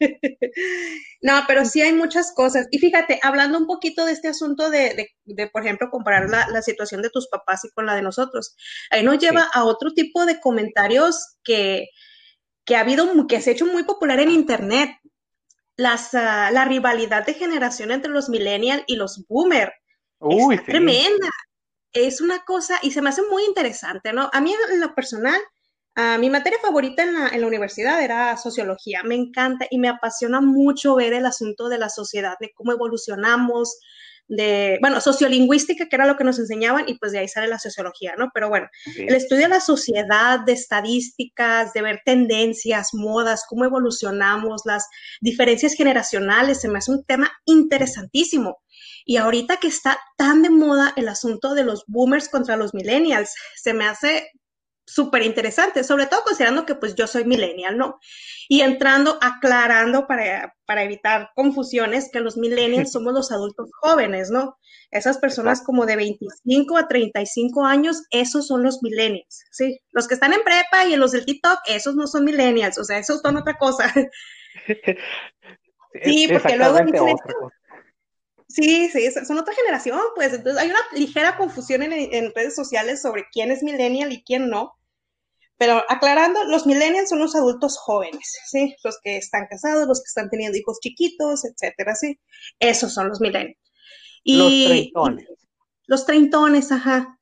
[1.22, 2.66] No, pero sí hay muchas cosas.
[2.70, 6.62] Y fíjate, hablando un poquito de este asunto de, de, por ejemplo, comparar la, la,
[6.62, 8.56] situación de tus papás y con la de nosotros,
[8.90, 11.88] ahí nos lleva a otro tipo de comentarios que,
[12.64, 14.90] que ha habido, que se ha hecho muy popular en Internet.
[15.76, 19.72] Las, uh, la rivalidad de generación entre los millennials y los boomers.
[20.18, 21.28] Uy, es tremenda.
[21.92, 24.30] Es una cosa, y se me hace muy interesante, ¿no?
[24.32, 25.40] A mí en lo personal,
[26.00, 29.02] Uh, mi materia favorita en la, en la, universidad era sociología.
[29.02, 33.78] Me encanta y me apasiona mucho ver el asunto de la sociedad, de cómo evolucionamos,
[34.30, 37.58] de, bueno, sociolingüística, que era lo que nos enseñaban, y pues de ahí sale la
[37.58, 38.30] sociología, ¿no?
[38.32, 39.02] Pero bueno, sí.
[39.02, 44.86] el estudio de la sociedad, de estadísticas, de ver tendencias, modas, cómo evolucionamos, las
[45.20, 48.58] diferencias generacionales, se me hace un tema interesantísimo.
[49.04, 53.34] Y ahorita que está tan de moda el asunto de los boomers contra los millennials,
[53.56, 54.30] se me hace
[54.90, 58.00] súper interesante, sobre todo considerando que pues yo soy millennial, ¿no?
[58.48, 64.58] Y entrando, aclarando para, para evitar confusiones, que los millennials somos los adultos jóvenes, ¿no?
[64.90, 69.80] Esas personas como de 25 a 35 años, esos son los millennials, ¿sí?
[69.92, 72.84] Los que están en prepa y en los del TikTok, esos no son millennials, o
[72.84, 73.92] sea, esos son otra cosa.
[76.04, 76.78] sí, porque luego...
[78.48, 83.00] Sí, sí, son otra generación, pues entonces hay una ligera confusión en, en, redes sociales
[83.00, 84.74] sobre quién es millennial y quién no.
[85.60, 88.74] Pero aclarando, los millennials son los adultos jóvenes, ¿sí?
[88.82, 92.18] Los que están casados, los que están teniendo hijos chiquitos, etcétera, ¿sí?
[92.58, 93.58] Esos son los millennials.
[94.24, 95.28] Y, los treintones.
[95.84, 97.18] Los treintones, ajá.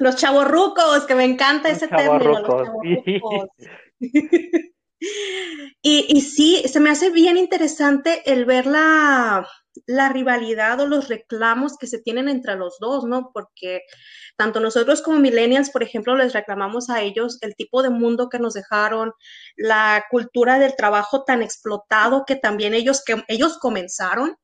[0.00, 3.48] Los chavorrucos, que me encanta los ese término, los chavorrucos.
[5.82, 9.46] y, sí, se me hace bien interesante el ver la,
[10.10, 13.30] rivalidad o los reclamos que se tienen entre los dos, ¿no?
[13.32, 13.82] Porque
[14.36, 18.38] tanto nosotros como millennials, por ejemplo, les reclamamos a ellos el tipo de mundo que
[18.38, 19.12] nos dejaron,
[19.56, 24.36] la cultura del trabajo tan explotado que también ellos, ellos comenzaron.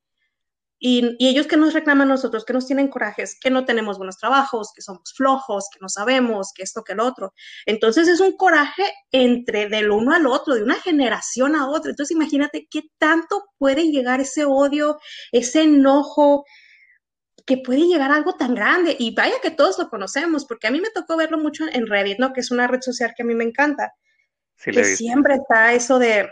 [0.85, 3.99] Y, y, ellos que nos reclaman a nosotros, que nos tienen corajes, que no tenemos
[3.99, 7.35] buenos trabajos, que somos flojos, que no sabemos, que esto, que el otro.
[7.67, 11.91] Entonces es un coraje entre del uno al otro, de una generación a otra.
[11.91, 14.99] Entonces imagínate qué tanto puede llegar ese odio,
[15.31, 16.45] ese enojo,
[17.47, 18.97] que puede llegar a algo tan grande.
[18.99, 22.19] Y vaya que todos lo conocemos, porque a mí me tocó verlo mucho en Reddit,
[22.19, 22.33] ¿no?
[22.33, 23.93] Que es una red social que a mí me encanta.
[24.57, 26.29] Sí, que siempre está eso de,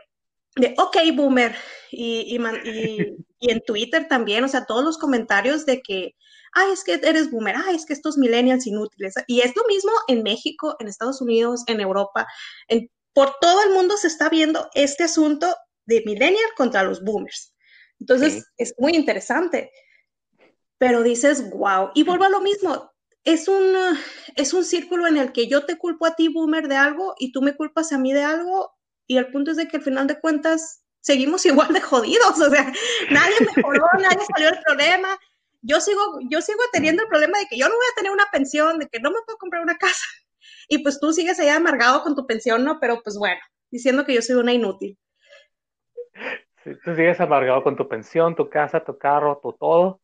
[0.56, 1.54] de ok, boomer,
[1.90, 6.16] y, y, y, y, en Twitter también, o sea, todos los comentarios de que,
[6.52, 9.14] ay, es que eres boomer, ay, es que estos millennials inútiles.
[9.26, 12.26] Y es lo mismo en México, en Estados Unidos, en Europa,
[12.68, 15.54] en, por todo el mundo se está viendo este asunto
[15.86, 17.54] de millennial contra los boomers.
[17.98, 18.42] Entonces, sí.
[18.56, 19.70] es muy interesante.
[20.78, 22.90] Pero dices, wow, y vuelvo a lo mismo,
[23.24, 23.74] es un,
[24.36, 27.32] es un círculo en el que yo te culpo a ti, boomer, de algo, y
[27.32, 28.72] tú me culpas a mí de algo,
[29.10, 32.48] y el punto es de que al final de cuentas seguimos igual de jodidos, o
[32.48, 32.72] sea,
[33.10, 35.08] nadie mejoró, nadie salió del problema.
[35.62, 38.26] Yo sigo, yo sigo teniendo el problema de que yo no voy a tener una
[38.30, 40.06] pensión, de que no me puedo comprar una casa.
[40.68, 42.78] Y pues tú sigues ahí amargado con tu pensión, ¿no?
[42.78, 44.96] Pero pues bueno, diciendo que yo soy una inútil.
[46.62, 50.00] Sí, tú sigues amargado con tu pensión, tu casa, tu carro, tu todo.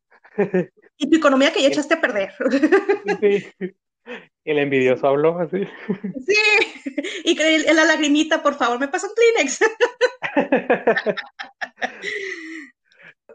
[0.97, 2.33] Y tu economía que ya echaste a perder.
[3.21, 3.47] Sí.
[4.45, 5.67] El envidioso habló así.
[6.25, 6.37] Sí,
[7.25, 7.35] y
[7.73, 9.61] la lagrimita, por favor, me pasa un Kleenex.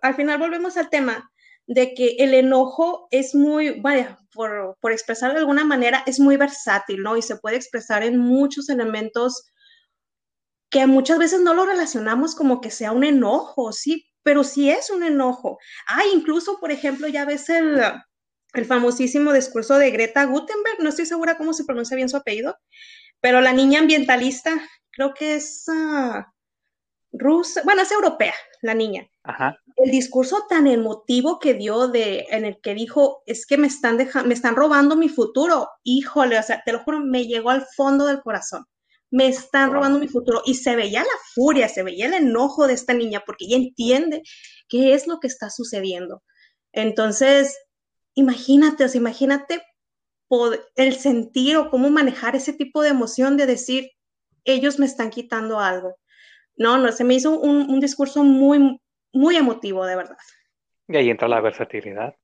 [0.02, 1.30] Al final volvemos al tema
[1.68, 6.38] de que el enojo es muy, vaya, por, por expresar de alguna manera, es muy
[6.38, 7.18] versátil, ¿no?
[7.18, 9.52] Y se puede expresar en muchos elementos
[10.70, 14.90] que muchas veces no lo relacionamos como que sea un enojo, sí, pero sí es
[14.90, 15.60] un enojo.
[15.86, 17.82] Ah, incluso, por ejemplo, ya ves el,
[18.54, 22.58] el famosísimo discurso de Greta Gutenberg, no estoy segura cómo se pronuncia bien su apellido,
[23.20, 24.52] pero la niña ambientalista,
[24.92, 26.24] creo que es uh,
[27.12, 29.08] rusa, bueno, es europea, la niña.
[29.24, 29.58] Ajá.
[29.78, 33.98] El discurso tan emotivo que dio de, en el que dijo, es que me están
[34.26, 38.06] me están robando mi futuro, híjole, o sea, te lo juro, me llegó al fondo
[38.06, 38.66] del corazón.
[39.14, 39.76] Me están wow.
[39.76, 40.42] robando mi futuro.
[40.46, 44.24] Y se veía la furia, se veía el enojo de esta niña, porque ella entiende
[44.70, 46.24] qué es lo que está sucediendo.
[46.72, 47.58] Entonces,
[48.22, 49.62] imagínate, o sea, imagínate
[50.76, 53.92] el sentir o cómo manejar ese tipo de emoción de decir,
[54.46, 55.98] ellos me están quitando algo.
[56.56, 58.80] No, no, se me hizo un, un discurso muy,
[59.12, 60.18] muy emotivo, de verdad.
[60.88, 62.16] Y ahí entra la versatilidad.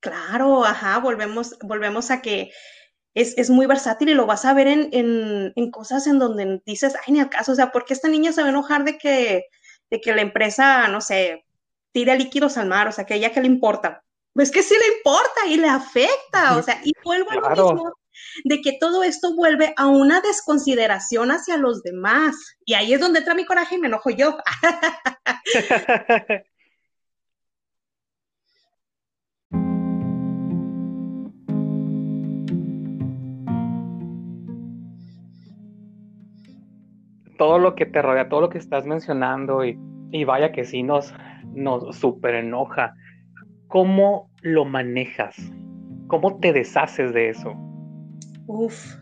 [0.00, 2.50] Claro, ajá, volvemos, volvemos a que
[3.14, 7.20] es, muy versátil y lo vas a ver en, cosas en donde dices, ay, ni
[7.20, 9.46] al caso, o sea, ¿por qué esta niña se va a enojar de que,
[9.90, 11.44] de que la empresa, no sé,
[11.92, 12.86] tire líquidos al mar?
[12.86, 14.04] O sea, que ella qué le importa.
[14.38, 17.92] Pues que sí le importa y le afecta, o sea, y vuelvo a lo mismo
[18.44, 22.36] de que todo esto vuelve a una desconsideración hacia los demás.
[22.64, 24.38] Y ahí es donde entra mi coraje y me enojo yo.
[37.38, 39.76] todo lo que te rodea, todo lo que estás mencionando y,
[40.24, 41.12] vaya que sí nos,
[41.54, 42.94] nos súper enoja.
[43.68, 45.36] ¿Cómo lo manejas?
[46.08, 47.54] ¿Cómo te deshaces de eso?
[48.46, 48.96] Uf,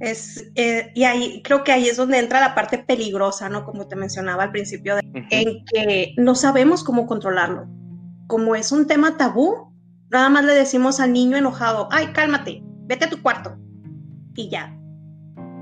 [0.00, 3.64] es, eh, y ahí creo que ahí es donde entra la parte peligrosa, ¿no?
[3.64, 4.98] Como te mencionaba al principio,
[5.30, 7.66] en que no sabemos cómo controlarlo.
[8.28, 9.72] Como es un tema tabú,
[10.10, 13.56] nada más le decimos al niño enojado, ay, cálmate, vete a tu cuarto.
[14.34, 14.76] Y ya,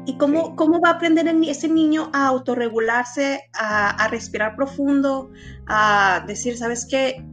[0.07, 5.31] ¿Y cómo, cómo va a aprender ese niño a autorregularse, a, respirar profundo,
[5.67, 7.25] a decir, ¿sabes qué?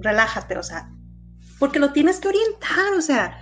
[0.00, 0.90] Relájate, o sea,
[1.58, 3.40] porque lo tienes que orientar, o sea,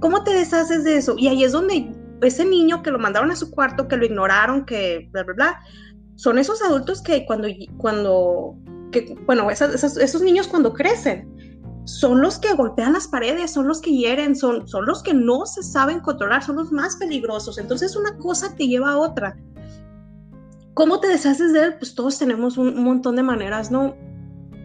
[0.00, 1.14] ¿cómo te deshaces de eso?
[1.18, 4.64] Y ahí es donde ese niño que lo mandaron a su cuarto, que lo ignoraron,
[4.64, 5.60] que bla, bla, bla,
[6.16, 8.56] son esos adultos que cuando, cuando,
[8.92, 11.28] que, bueno, esos niños cuando crecen,
[11.84, 15.46] son los que golpean las paredes, son los que hieren, son, son los que no
[15.46, 17.58] se saben controlar, son los más peligrosos.
[17.58, 19.36] Entonces una cosa te lleva a otra.
[20.74, 21.74] ¿Cómo te deshaces de él?
[21.78, 23.96] Pues todos tenemos un, montón de maneras, ¿no?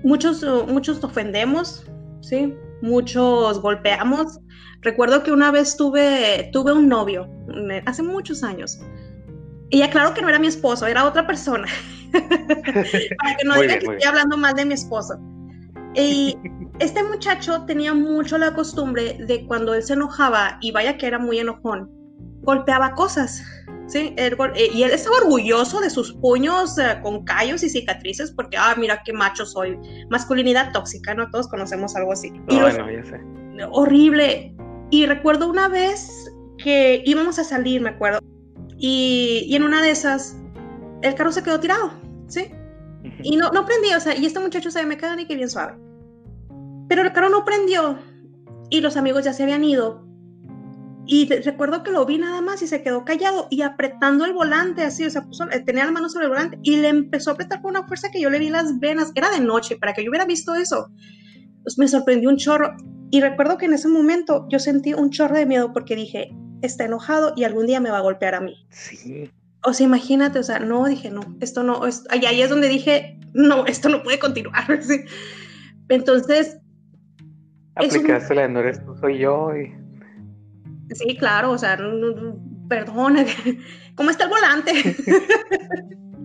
[0.06, 1.84] Muchos, muchos ofendemos,
[2.22, 2.56] ¿sí?
[2.84, 4.40] Muchos golpeamos.
[4.82, 7.28] Recuerdo que una vez tuve, tuve un novio,
[7.88, 8.80] hace muchos años.
[9.72, 11.68] Y aclaro que no era mi esposo, era otra persona.
[12.12, 15.16] Para que no diga que estoy hablando mal de mi esposo.
[15.96, 16.38] Y
[16.78, 21.18] este muchacho tenía mucho la costumbre de cuando él se enojaba, y vaya que era
[21.18, 21.90] muy enojón,
[22.46, 23.44] golpeaba cosas.
[23.88, 24.14] ¿sí?
[24.18, 24.36] Eh,
[24.74, 29.02] y él estaba orgulloso de sus puños eh, con callos y cicatrices porque, ah, mira
[29.04, 29.78] qué macho soy.
[30.10, 31.30] Masculinidad tóxica, ¿no?
[31.30, 32.32] Todos conocemos algo así.
[32.48, 33.20] bueno, ya sé.
[33.72, 34.56] Horrible.
[34.92, 38.20] Y recuerdo una vez que íbamos a salir, me acuerdo,
[38.78, 40.38] y, y en una de esas,
[41.02, 41.92] el carro se quedó tirado,
[42.28, 42.52] ¿sí?
[43.24, 45.50] Y no, no prendía, o sea, y este muchacho se me queda ni que bien
[45.50, 45.76] suave.
[46.88, 47.98] Pero el carro no prendió
[48.70, 50.05] y los amigos ya se habían ido.
[51.08, 54.84] Y recuerdo que lo vi nada más y se quedó callado y apretando el volante
[54.84, 57.34] así, o sea, puso, eh, tenía la mano sobre el volante y le empezó a
[57.34, 59.12] apretar con una fuerza que yo le vi las venas.
[59.16, 60.90] Era de noche, para que yo hubiera visto eso.
[61.64, 62.76] Pues me sorprendió un chorro.
[63.12, 66.30] Y recuerdo que en ese momento yo sentí un chorro de miedo porque dije,
[66.62, 68.56] está enojado y algún día me va a golpear a mí.
[68.70, 69.30] Sí.
[69.64, 72.68] O sea, imagínate, o sea, no, dije, no, esto no, es, ahí, ahí es donde
[72.68, 74.66] dije, no, esto no puede continuar.
[75.90, 76.58] Entonces,
[77.76, 79.56] Aplicaste la no eres tú, soy yo.
[79.56, 79.85] Y...
[80.94, 81.78] Sí, claro, o sea,
[82.70, 83.16] perdón,
[83.96, 84.96] ¿cómo está el volante?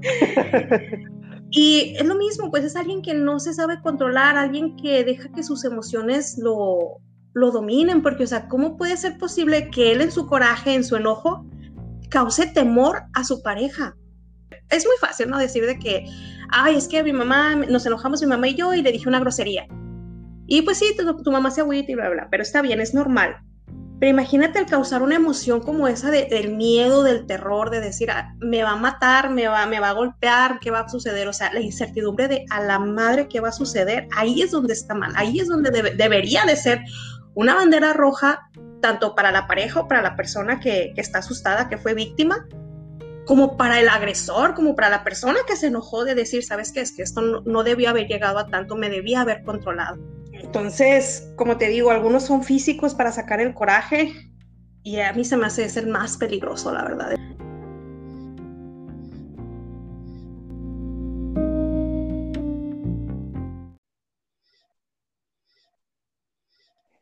[1.50, 5.30] y es lo mismo, pues es alguien que no se sabe controlar, alguien que deja
[5.32, 7.00] que sus emociones lo,
[7.32, 10.84] lo dominen, porque, o sea, ¿cómo puede ser posible que él en su coraje, en
[10.84, 11.46] su enojo,
[12.10, 13.96] cause temor a su pareja?
[14.68, 15.38] Es muy fácil, ¿no?
[15.38, 16.04] Decir de que,
[16.50, 19.20] ay, es que mi mamá, nos enojamos mi mamá y yo y le dije una
[19.20, 19.66] grosería.
[20.46, 23.36] Y pues sí, tu, mamá se agüita y bla, bla, pero está bien, es normal.
[24.00, 28.34] Pero imagínate el causar una emoción como esa del miedo, del terror, de decir, ah,
[28.38, 31.28] me va a matar, me va, me va a golpear, ¿qué va a suceder?
[31.28, 34.08] O sea, la incertidumbre de a la madre, ¿qué va a suceder?
[34.16, 36.80] Ahí es donde está mal, ahí es donde debería de ser
[37.34, 38.48] una bandera roja,
[38.80, 42.48] tanto para la pareja o para la persona que, está asustada, que fue víctima,
[43.26, 46.80] como para el agresor, como para la persona que se enojó de decir, ¿sabes qué?
[46.80, 49.98] Es que esto no, no debió haber llegado a tanto, me debía haber controlado.
[50.42, 54.12] Entonces, como te digo, algunos son físicos para sacar el coraje
[54.82, 57.16] y a mí se me hace ser más peligroso, la verdad.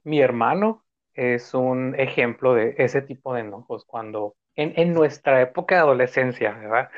[0.03, 0.85] Mi hermano
[1.15, 6.91] es un ejemplo de ese tipo de enojos cuando en, nuestra época de adolescencia, ¿verdad?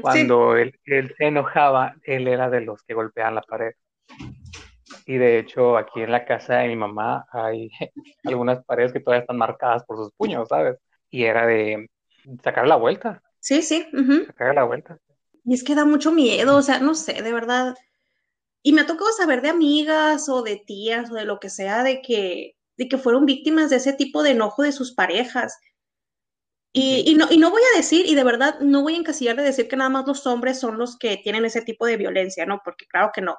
[0.00, 3.72] Cuando él, él, se enojaba, él era de los que golpeaban la pared.
[5.06, 7.70] Y de hecho, aquí en la casa de mi mamá hay
[8.24, 10.78] algunas paredes que todavía están marcadas por sus puños, ¿sabes?
[11.10, 11.88] Y era de
[12.42, 13.22] sacar la vuelta.
[13.40, 13.86] Sí, sí.
[14.26, 14.98] Sacar la vuelta.
[15.44, 17.74] Y es que da mucho miedo, o sea, no sé, de verdad.
[18.62, 21.82] Y me ha tocado saber de amigas o de tías o de lo que sea,
[21.82, 25.58] de que, de que fueron víctimas de ese tipo de enojo de sus parejas.
[26.72, 29.36] Y, y, no, y no voy a decir, y de verdad no voy a encasillar
[29.36, 32.46] de decir que nada más los hombres son los que tienen ese tipo de violencia,
[32.46, 32.62] ¿no?
[32.64, 33.36] Porque claro que no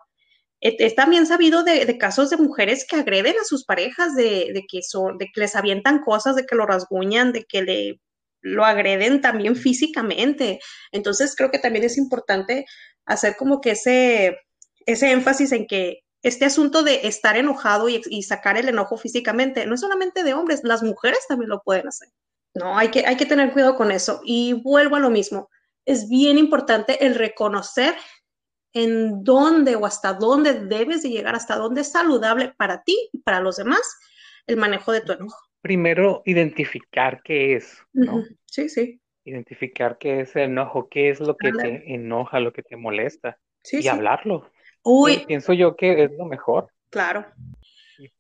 [0.64, 5.18] es también sabido de, casos de mujeres que agreden a sus parejas, de, que son,
[5.18, 8.00] de que les avientan cosas, de que lo rasguñan, de que le
[8.46, 10.60] lo agreden también físicamente.
[10.92, 12.66] Entonces creo que también es importante
[13.06, 14.38] hacer como que ese,
[14.86, 19.66] ese énfasis en que este asunto de estar enojado y, y, sacar el enojo físicamente
[19.66, 22.10] no es solamente de hombres, las mujeres también lo pueden hacer.
[22.54, 24.22] No, hay que, hay que tener cuidado con eso.
[24.24, 25.50] Y vuelvo a lo mismo,
[25.86, 27.96] es bien importante el reconocer
[28.74, 33.20] en dónde o hasta dónde debes de llegar, hasta dónde es saludable para ti y
[33.20, 34.00] para los demás
[34.48, 35.38] el manejo de tu enojo.
[35.62, 38.24] Primero, identificar qué es, ¿no?
[38.46, 39.00] Sí, sí.
[39.24, 43.40] Identificar qué es el enojo, qué es lo que te enoja, lo que te molesta.
[43.72, 44.52] y hablarlo.
[44.84, 45.24] Uy.
[45.26, 46.68] pienso yo que es lo mejor.
[46.90, 47.26] Claro.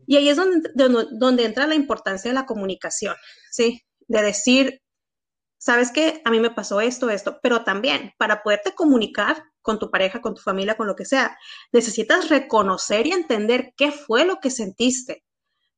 [0.06, 0.70] Y ahí es donde,
[1.12, 3.16] donde entra la importancia de la comunicación,
[3.51, 3.82] ¿sí?
[4.08, 4.82] De decir,
[5.58, 9.89] sabes que a mí me pasó esto, esto, pero también para poderte comunicar con tu
[9.89, 11.38] pareja, con tu familia, con lo que sea,
[11.72, 15.24] necesitas reconocer y entender qué fue lo que sentiste.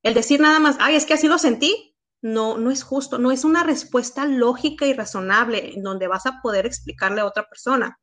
[0.03, 3.31] El decir nada más, ay, es que así lo sentí, no, no es justo, no
[3.31, 7.99] es una respuesta lógica y razonable en donde vas a poder explicarle a otra persona.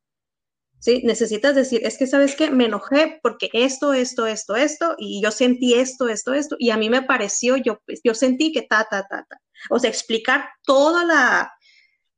[0.78, 1.02] ¿Sí?
[1.04, 5.30] Necesitas decir, es que sabes que me enojé porque esto, esto, esto, esto, y yo
[5.30, 9.06] sentí esto, esto, esto, y a mí me pareció, yo, yo sentí que ta, ta,
[9.08, 9.40] ta, ta.
[9.70, 11.52] O sea, explicar toda la,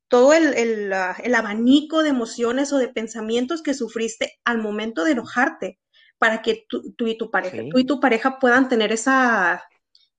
[0.09, 5.79] todo el, abanico de emociones o de pensamientos que sufriste al momento de enojarte,
[6.19, 9.63] para que tú, y tu pareja, tú y tu pareja puedan tener esa,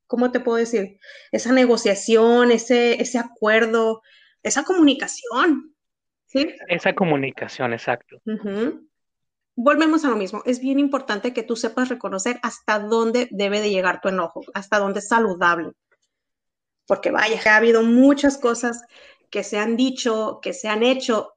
[0.08, 1.00] ¿cómo te puedo decir?
[1.32, 4.02] Esa negociación, ese, ese acuerdo,
[4.44, 5.76] esa comunicación.
[6.26, 6.56] ¿sí?
[6.68, 8.22] Esa comunicación, exacto.
[9.56, 10.44] Volvemos a lo mismo.
[10.46, 14.80] Es bien importante que tú sepas reconocer hasta dónde debe de llegar tu enojo, hasta
[14.80, 15.72] dónde es saludable.
[16.86, 18.84] Porque vaya, ha habido muchas cosas
[19.30, 21.34] que se han dicho, que se han hecho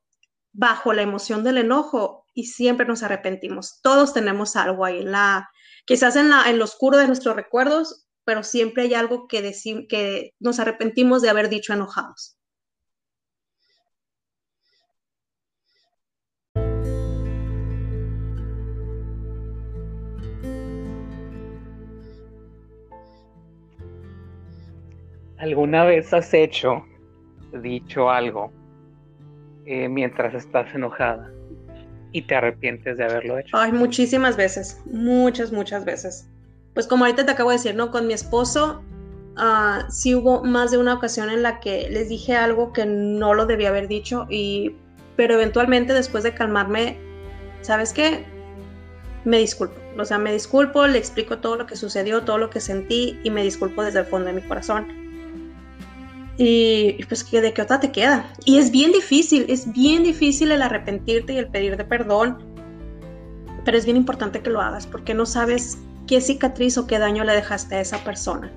[0.52, 3.80] bajo la emoción del enojo y siempre nos arrepentimos.
[3.82, 5.48] Todos tenemos algo ahí, la,
[5.84, 9.86] quizás en, la, en lo oscuro de nuestros recuerdos, pero siempre hay algo que, decir,
[9.88, 12.38] que nos arrepentimos de haber dicho enojados.
[25.38, 26.84] ¿Alguna vez has hecho
[27.52, 28.52] dicho algo
[29.66, 31.30] eh, mientras estás enojada
[32.12, 33.56] y te arrepientes de haberlo hecho?
[33.56, 36.28] Ay, muchísimas veces, muchas, muchas veces.
[36.74, 37.90] Pues como ahorita te acabo de decir, ¿no?
[37.90, 38.82] Con mi esposo,
[39.36, 43.34] uh, sí hubo más de una ocasión en la que les dije algo que no
[43.34, 44.74] lo debía haber dicho, y,
[45.16, 46.96] pero eventualmente después de calmarme,
[47.60, 48.24] ¿sabes qué?
[49.24, 49.74] Me disculpo.
[49.98, 53.30] O sea, me disculpo, le explico todo lo que sucedió, todo lo que sentí y
[53.30, 55.07] me disculpo desde el fondo de mi corazón
[56.38, 58.24] y pues de qué otra te queda.
[58.44, 62.38] Y es bien difícil, es bien difícil el arrepentirte y el pedir de perdón,
[63.64, 67.24] pero es bien importante que lo hagas porque no sabes qué cicatriz o qué daño
[67.24, 68.52] le dejaste a esa persona.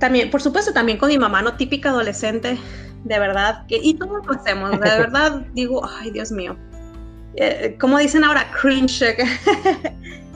[0.00, 2.58] También, por supuesto, también con mi mamá, no típica adolescente,
[3.04, 6.56] de verdad, que, y todos lo hacemos, de verdad digo, ay Dios mío,
[7.36, 9.14] eh, como dicen ahora, cringe.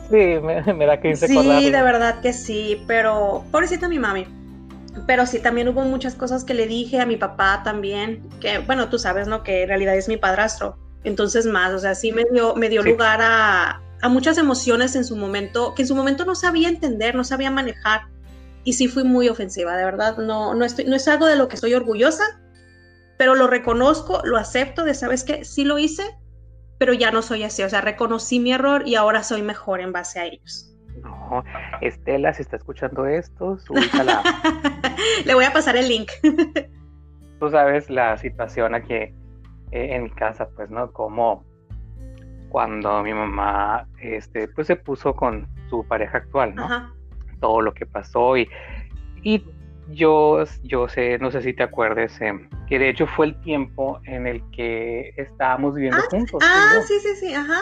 [0.08, 1.26] sí, me, da cringe.
[1.26, 4.24] Sí, de verdad que sí, pero pobrecita mi mami
[5.06, 8.88] pero sí, también hubo muchas cosas que le dije a mi papá también, que bueno,
[8.88, 9.42] tú sabes, ¿no?
[9.42, 10.78] Que en realidad es mi padrastro.
[11.04, 15.04] Entonces más, o sea, sí me dio, me dio lugar a, a, muchas emociones en
[15.04, 18.02] su momento, que en su momento no sabía entender, no sabía manejar.
[18.64, 20.16] Y sí fui muy ofensiva, de verdad.
[20.18, 22.24] No, no, estoy, no es algo de lo que estoy orgullosa,
[23.18, 25.44] pero lo reconozco, lo acepto de, ¿sabes qué?
[25.44, 26.02] Sí lo hice,
[26.78, 27.62] pero ya no soy así.
[27.62, 30.75] O sea, reconocí mi error y ahora soy mejor en base a ellos.
[31.30, 31.44] No,
[31.80, 33.58] Estela, si está escuchando esto.
[35.24, 36.10] Le voy a pasar el link.
[37.40, 39.14] Tú sabes la situación aquí eh,
[39.72, 40.92] en mi casa, pues, ¿no?
[40.92, 41.44] Como
[42.48, 46.94] cuando mi mamá, este, pues se puso con su pareja actual, ¿no?
[47.40, 48.48] Todo lo que pasó y,
[49.22, 49.44] y
[49.90, 54.00] yo, yo sé, no sé si te acuerdes, em, que de hecho fue el tiempo
[54.04, 56.42] en el que estábamos viviendo ah, juntos.
[56.42, 57.60] Ah, sí, sí, sí, ajá.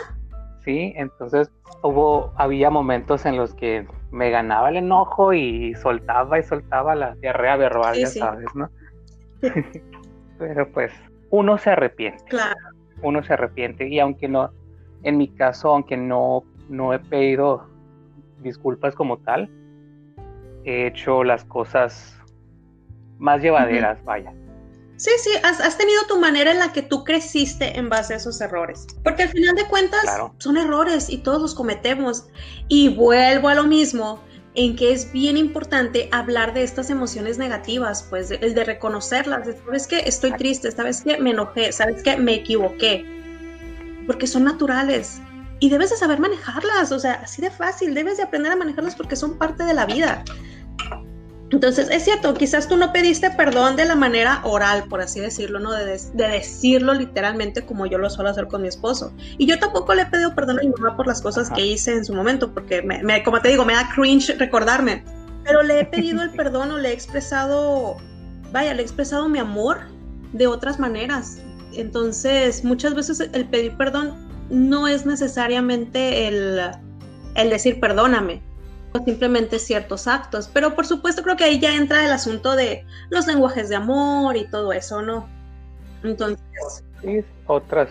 [0.64, 1.50] Sí, entonces
[1.82, 7.14] hubo, había momentos en los que me ganaba el enojo y soltaba y soltaba la
[7.16, 8.70] diarrea verbal, ya sabes, ¿no?
[10.38, 10.92] Pero pues
[11.30, 12.24] uno se arrepiente.
[12.24, 12.54] Claro.
[13.02, 14.50] Uno se arrepiente y aunque no,
[15.02, 17.68] en mi caso, aunque no, no he pedido
[18.40, 19.50] disculpas como tal,
[20.64, 22.18] he hecho las cosas
[23.18, 24.32] más llevaderas, vaya.
[24.96, 28.40] Sí, sí, has, tenido tu manera en la que tú creciste en base a esos
[28.40, 28.86] errores.
[29.02, 30.04] Porque al final de cuentas
[30.38, 32.26] son errores y todos los cometemos.
[32.68, 34.22] Y vuelvo a lo mismo,
[34.54, 39.86] en que es bien importante hablar de estas emociones negativas, pues el de reconocerlas, sabes
[39.88, 43.04] que estoy triste, sabes que me enojé, sabes que me equivoqué,
[44.06, 45.20] porque son naturales.
[45.60, 48.96] y debes de saber manejarlas, o sea, así de fácil, debes de aprender a manejarlas
[48.96, 50.22] porque son parte de la vida.
[51.54, 55.60] Entonces, es cierto, quizás tú no pediste perdón de la manera oral, por así decirlo,
[55.60, 55.70] ¿no?
[55.70, 59.12] De, decirlo literalmente como yo lo suelo hacer con mi esposo.
[59.38, 61.92] Y yo tampoco le he pedido perdón a mi mamá por las cosas que hice
[61.92, 65.04] en su momento, porque, me, como te digo, me da cringe recordarme.
[65.44, 67.98] Pero le he pedido el perdón o le he expresado,
[68.50, 69.78] vaya, le he expresado mi amor
[70.32, 71.38] de otras maneras.
[71.72, 74.12] Entonces, muchas veces el pedir perdón
[74.50, 76.60] no es necesariamente el,
[77.36, 78.42] el decir perdóname,
[79.02, 80.48] simplemente ciertos actos.
[80.52, 84.36] Pero por supuesto creo que ahí ya entra el asunto de los lenguajes de amor
[84.36, 85.28] y todo eso, ¿no?
[86.02, 86.38] Entonces...
[87.02, 87.90] Sí, otras.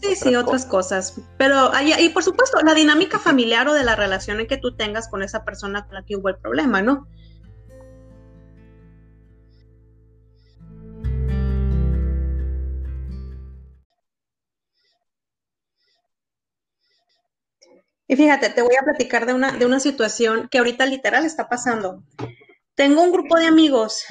[0.00, 1.20] Sí, sí, otras cosas.
[1.36, 4.74] Pero ahí, y por supuesto, la dinámica familiar o de la relación en que tú
[4.74, 7.06] tengas con esa persona con la que hubo el problema, ¿no?
[18.10, 21.48] Y fíjate, te voy a platicar de una, de una situación que ahorita literal está
[21.48, 22.02] pasando.
[22.74, 24.02] Tengo un grupo de amigos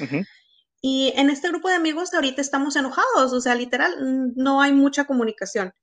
[0.80, 5.04] y en este grupo de amigos ahorita estamos enojados, o sea, literal, no hay mucha
[5.04, 5.74] comunicación.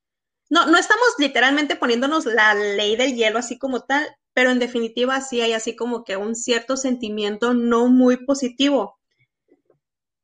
[0.49, 5.22] No, no estamos literalmente poniéndonos la ley del hielo así como tal, pero en definitiva
[5.22, 8.97] sí hay así como que un cierto sentimiento no muy positivo.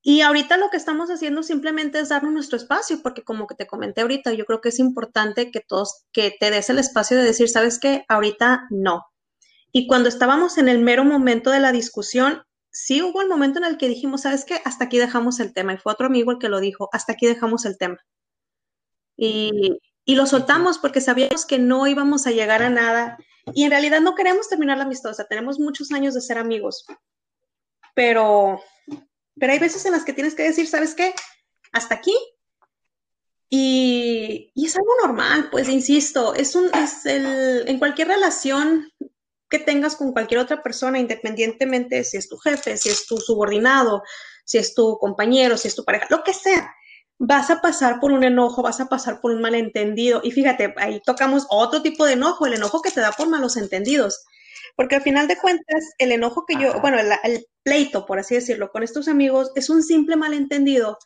[0.05, 3.65] Y ahorita lo que estamos haciendo simplemente es darnos nuestro espacio, porque como que te
[3.65, 7.23] comenté ahorita, yo creo que es importante que todos, que te des el espacio de
[7.23, 9.05] decir, sabes qué, ahorita no.
[9.71, 13.65] Y cuando estábamos en el mero momento de la discusión, sí hubo el momento en
[13.65, 15.73] el que dijimos, sabes qué, hasta aquí dejamos el tema.
[15.73, 17.97] Y fue otro amigo el que lo dijo, hasta aquí dejamos el tema.
[19.15, 23.17] Y, y lo soltamos porque sabíamos que no íbamos a llegar a nada.
[23.53, 26.85] Y en realidad no queremos terminar la sea, tenemos muchos años de ser amigos.
[27.95, 28.59] Pero
[29.39, 31.13] pero hay veces en las que tienes que decir, ¿sabes qué?
[31.71, 32.15] Hasta aquí.
[33.49, 38.91] Y, es algo normal, pues insisto, es un, es el, en cualquier relación
[39.47, 44.01] que tengas con cualquier otra persona, independientemente si es tu jefe, si es tu subordinado,
[44.45, 46.73] si es tu compañero, si es tu pareja, lo que sea,
[47.19, 50.21] vas a pasar por un enojo, vas a pasar por un malentendido.
[50.23, 53.55] Y fíjate, ahí tocamos otro tipo de enojo, el enojo que te da por malos
[53.55, 54.25] entendidos.
[54.75, 58.71] Porque al final de cuentas, el enojo que yo, bueno, el, pleito, por así decirlo,
[58.71, 60.97] con estos amigos es un simple malentendido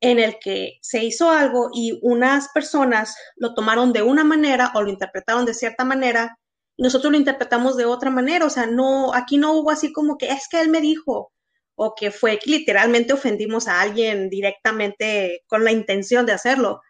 [0.00, 4.82] en el que se hizo algo y unas personas lo tomaron de una manera o
[4.82, 6.38] lo interpretaron de cierta manera
[6.76, 8.46] y nosotros lo interpretamos de otra manera.
[8.46, 11.32] O sea, no, aquí no hubo así como que es que él me dijo
[11.74, 16.80] o que fue que literalmente ofendimos a alguien directamente con la intención de hacerlo.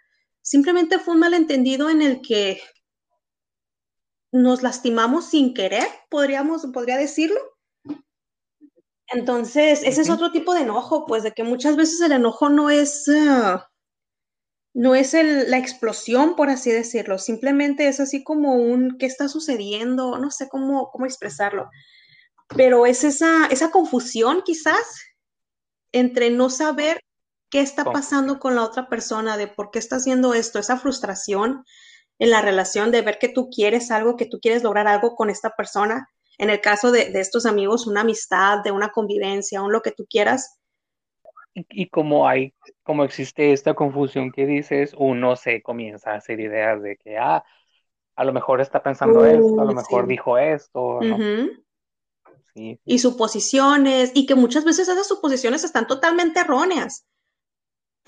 [0.43, 2.61] Simplemente fue un malentendido en el que
[4.33, 7.41] nos lastimamos sin querer, podríamos, podría decirlo.
[9.09, 12.69] Entonces, ese es otro tipo de enojo, pues de que muchas veces el enojo no
[12.69, 13.71] es, ah,
[14.75, 20.19] no es la explosión, por así decirlo, simplemente es así como un, ¿qué está sucediendo?
[20.19, 21.71] No sé cómo, cómo expresarlo,
[22.55, 25.07] pero es esa, esa confusión quizás
[25.93, 27.01] entre no saber
[27.51, 31.65] qué está pasando con la otra persona, de por qué está haciendo esto, esa frustración
[32.19, 35.31] en la relación de ver que tú quieres algo, que tú quieres lograr algo con
[35.31, 36.09] esta persona.
[36.37, 40.07] En el caso de, estos amigos, una amistad, de una convivencia, un lo que tú
[40.09, 40.59] quieras.
[41.55, 46.81] Y, como hay, como existe esta confusión que dices, uno se comienza a hacer ideas
[46.83, 47.45] de que, ah,
[48.15, 51.01] a lo mejor está pensando esto, a lo mejor dijo esto,
[52.55, 57.07] Y suposiciones, y que muchas veces esas suposiciones están totalmente erróneas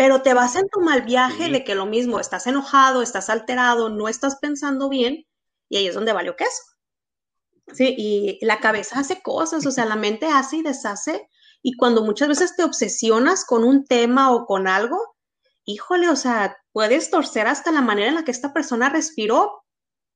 [0.01, 3.91] pero te vas en tu mal viaje de que lo mismo, estás enojado, estás alterado,
[3.91, 5.27] no estás pensando bien,
[5.69, 6.63] y ahí es donde valió queso.
[7.75, 11.29] Sí, y la cabeza hace cosas, o sea, la mente hace y deshace,
[11.61, 14.99] y cuando muchas veces te obsesionas con un tema o con algo,
[15.67, 19.67] híjole, o sea, puedes torcer hasta la manera en la que esta persona respiró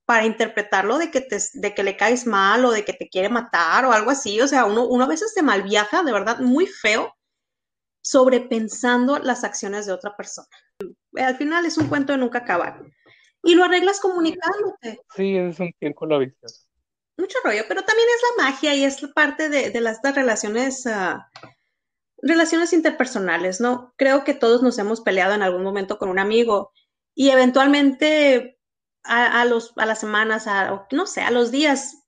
[0.07, 3.29] para interpretarlo de que, te, de que le caes mal o de que te quiere
[3.29, 6.67] matar o algo así, o sea, uno, uno a veces se malviaja, de verdad, muy
[6.67, 7.15] feo,
[8.05, 10.47] sobrepensando las acciones de otra persona.
[11.17, 12.83] Al final es un cuento de nunca acabar.
[13.43, 15.01] Y lo arreglas comunicándote.
[15.17, 16.67] Sí, es un círculo vicioso.
[17.17, 21.31] Mucho rollo, pero también es la magia y es parte de, las, relaciones, ah,
[22.19, 23.95] relaciones interpersonales, ¿no?
[23.97, 26.73] Creo que todos nos hemos peleado en algún momento con un amigo
[27.15, 28.59] y eventualmente
[29.05, 32.03] a, los, a las semanas, a, no sé, a los días,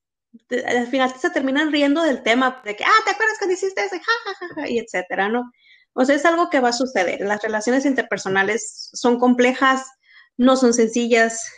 [0.67, 4.01] al final se terminan riendo del tema, de que, ah, ¿te acuerdas que hiciste ese?
[4.01, 5.53] Ja, y etcétera, ¿no?
[5.99, 7.23] O sea, es algo que va a suceder.
[7.23, 9.91] Las relaciones interpersonales son complejas,
[10.37, 11.51] no son sencillas,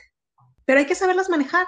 [0.64, 1.66] pero hay que saberlas manejar.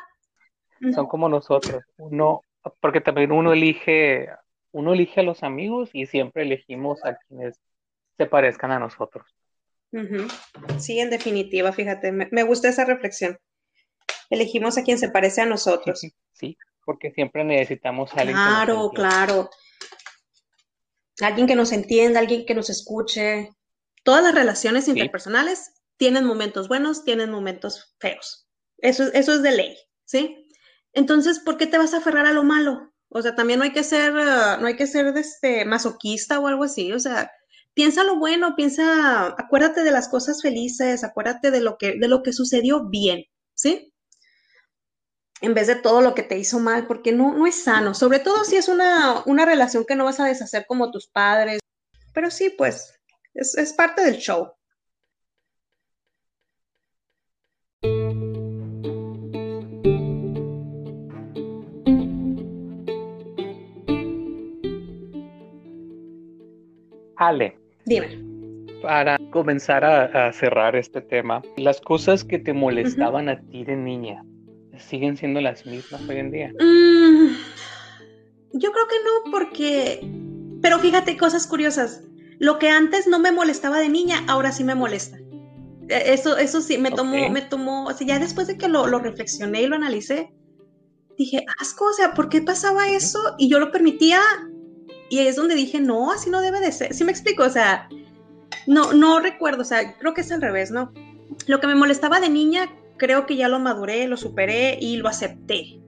[0.94, 1.82] Son como nosotros.
[1.98, 2.44] Uno,
[2.80, 4.28] porque también uno elige,
[4.70, 7.58] uno elige a los amigos y siempre elegimos a quienes
[8.16, 9.26] se parezcan a nosotros.
[10.78, 13.36] Sí, en definitiva, fíjate, me, gusta esa reflexión.
[14.30, 16.00] elegimos a quien se parece a nosotros.
[16.32, 16.56] Sí,
[16.86, 18.34] porque siempre necesitamos a alguien.
[18.34, 19.50] Claro, claro.
[21.22, 23.50] Alguien que nos entienda, alguien que nos escuche.
[24.04, 28.48] Todas las relaciones interpersonales tienen momentos buenos, tienen momentos feos.
[28.78, 30.48] Eso, eso es de ley, ¿sí?
[30.92, 32.92] Entonces, ¿por qué te vas a aferrar a lo malo?
[33.10, 36.46] O sea, también no hay que ser, uh, no hay que ser este, masoquista o
[36.46, 36.92] algo así.
[36.92, 37.30] O sea,
[37.74, 42.22] piensa lo bueno, piensa, acuérdate de las cosas felices, acuérdate de lo que, de lo
[42.22, 43.89] que sucedió bien, ¿sí?
[45.42, 47.94] En vez de todo lo que te hizo mal, porque no, no es sano.
[47.94, 51.60] Sobre todo si es una, una relación que no vas a deshacer como tus padres.
[52.12, 52.94] Pero sí, pues,
[53.34, 54.52] es, es parte del show.
[67.20, 67.54] Ale.
[67.84, 68.18] Dime.
[68.80, 74.24] Para comenzar a, cerrar este tema, las cosas que te molestaban a ti de niña,
[74.80, 76.52] ¿siguen siendo las mismas hoy en día?
[76.58, 77.34] Mm,
[78.52, 80.00] yo creo que no, porque...
[80.62, 82.02] Pero fíjate, cosas curiosas.
[82.38, 85.18] Lo que antes no me molestaba de niña, ahora sí me molesta.
[85.88, 88.86] E, eso, eso sí, me tomó, me tomó, o sea, ya después de que lo,
[88.86, 90.32] lo, reflexioné y lo analicé,
[91.16, 93.18] dije, asco, o sea, ¿por qué pasaba eso?
[93.38, 94.20] Y yo lo permitía
[95.10, 96.94] y es donde dije, no, así no debe de ser.
[96.94, 97.42] ¿Sí me explico?
[97.42, 97.88] O sea,
[98.66, 100.92] no, no recuerdo, o sea, creo que es al revés, ¿no?
[101.46, 102.70] Lo que me molestaba de niña,
[103.00, 105.80] creo que ya lo maduré, lo superé y lo acepté.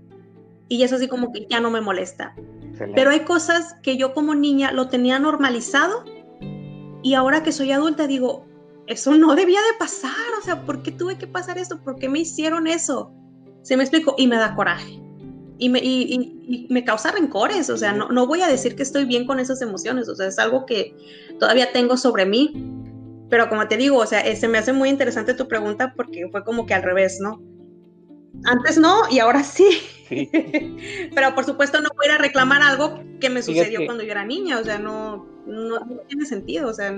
[0.68, 2.34] Y eso así como que ya no me molesta.
[2.94, 6.04] Pero hay cosas que yo como niña lo tenía normalizado
[7.02, 8.46] y ahora que soy adulta digo,
[8.86, 10.10] eso no debía de pasar,
[10.40, 11.80] o sea, ¿por qué tuve que pasar esto?
[11.82, 13.12] ¿Por qué me hicieron eso?
[13.60, 14.14] ¿Se me explico?
[14.16, 15.02] Y me da coraje
[15.58, 19.04] y me, y, me causa rencores, o sea, no, no, voy a decir que estoy
[19.04, 20.96] bien con esas emociones, o sea, es algo que
[21.38, 22.81] todavía tengo sobre mí,
[23.32, 26.44] pero como te digo, o sea, se me hace muy interesante tu pregunta porque fue
[26.44, 27.40] como que al revés, ¿no?
[28.44, 29.64] Antes no y ahora sí.
[31.14, 34.58] pero por supuesto no voy a reclamar algo que me sucedió cuando yo era niña,
[34.58, 36.94] o sea, no, no, tiene sentido, o sea,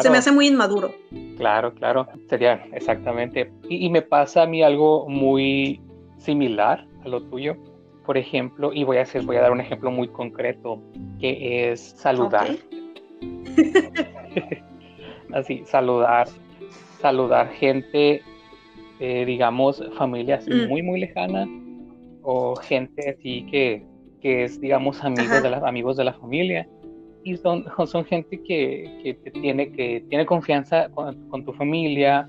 [0.00, 0.94] se me hace muy inmaduro.
[1.36, 3.52] Claro, claro, sería exactamente.
[3.68, 5.82] Y, y me pasa a mí algo muy
[6.16, 7.54] similar a lo tuyo
[8.06, 10.80] por ejemplo, y voy a hacer, voy a dar un ejemplo muy concreto,
[11.20, 12.56] que es saludar.
[15.36, 16.28] así, saludar,
[17.00, 18.22] saludar gente,
[19.00, 20.68] eh, digamos, familias mm.
[20.68, 21.48] muy, muy lejanas,
[22.22, 23.84] o gente así que,
[24.20, 26.68] que es, digamos, amigos de, la, amigos de la familia.
[27.24, 32.28] Y son, son gente que, que tiene, que tiene confianza con, con tu familia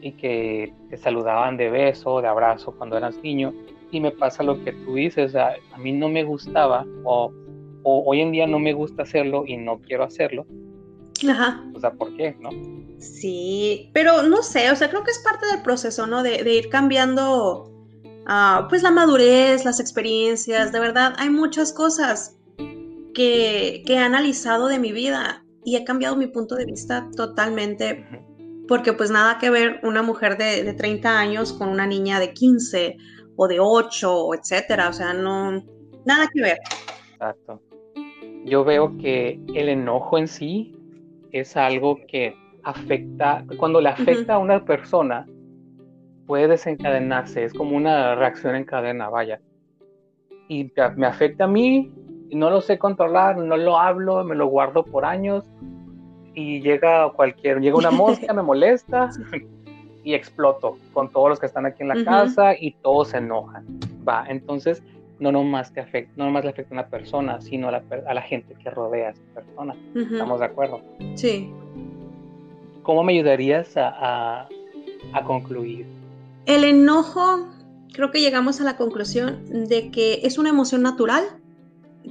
[0.00, 3.52] y que te saludaban de beso, de abrazo cuando eras niño
[3.90, 7.32] y me pasa lo que tú dices, a mí no me gustaba o,
[7.82, 10.46] hoy en día no me gusta hacerlo y no quiero hacerlo.
[11.26, 11.64] Ajá.
[11.74, 12.36] O sea, ¿por qué?
[12.40, 12.50] ¿No?
[12.98, 16.22] Sí, pero no sé, o sea, creo que es parte del proceso, ¿no?
[16.22, 17.72] De, ir cambiando,
[18.28, 22.36] uh, pues la madurez, las experiencias, de verdad, hay muchas cosas
[23.14, 28.04] que, que, he analizado de mi vida y he cambiado mi punto de vista totalmente,
[28.66, 32.32] porque pues nada que ver una mujer de, de 30 años con una niña de
[32.32, 32.96] 15
[33.36, 34.88] o de 8, etcétera.
[34.88, 35.64] O sea, no,
[36.04, 36.58] nada que ver.
[37.12, 37.62] Exacto.
[38.44, 40.77] Yo veo que el enojo en sí
[41.32, 45.26] es algo que afecta, cuando le afecta a una persona,
[46.26, 49.40] puede desencadenarse, es como una reacción en cadena, vaya.
[50.48, 51.92] Y me afecta a mí,
[52.30, 55.44] no lo sé controlar, no lo hablo, me lo guardo por años,
[56.34, 59.10] y llega cualquier, llega una mosca, me molesta,
[60.04, 63.66] y exploto con todos los que están aquí en la casa y todos se enojan.
[64.08, 64.82] Va, entonces
[65.20, 68.14] no nomás, te afecta, no nomás le afecta a una persona, sino a la, a
[68.14, 69.76] la gente que rodea a esa persona.
[69.94, 70.80] ¿Estamos de acuerdo?
[71.14, 71.50] Sí.
[72.82, 74.48] ¿Cómo me ayudarías a,
[75.12, 75.86] a concluir?
[76.46, 77.48] El enojo,
[77.92, 81.24] creo que llegamos a la conclusión de que es una emoción natural,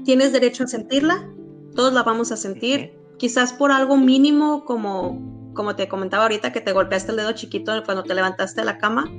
[0.04, 1.28] tienes derecho a sentirla,
[1.76, 6.62] todos la vamos a sentir, quizás por algo mínimo como como te comentaba ahorita, que
[6.62, 9.12] te golpeaste el dedo chiquito cuando te levantaste de la cama,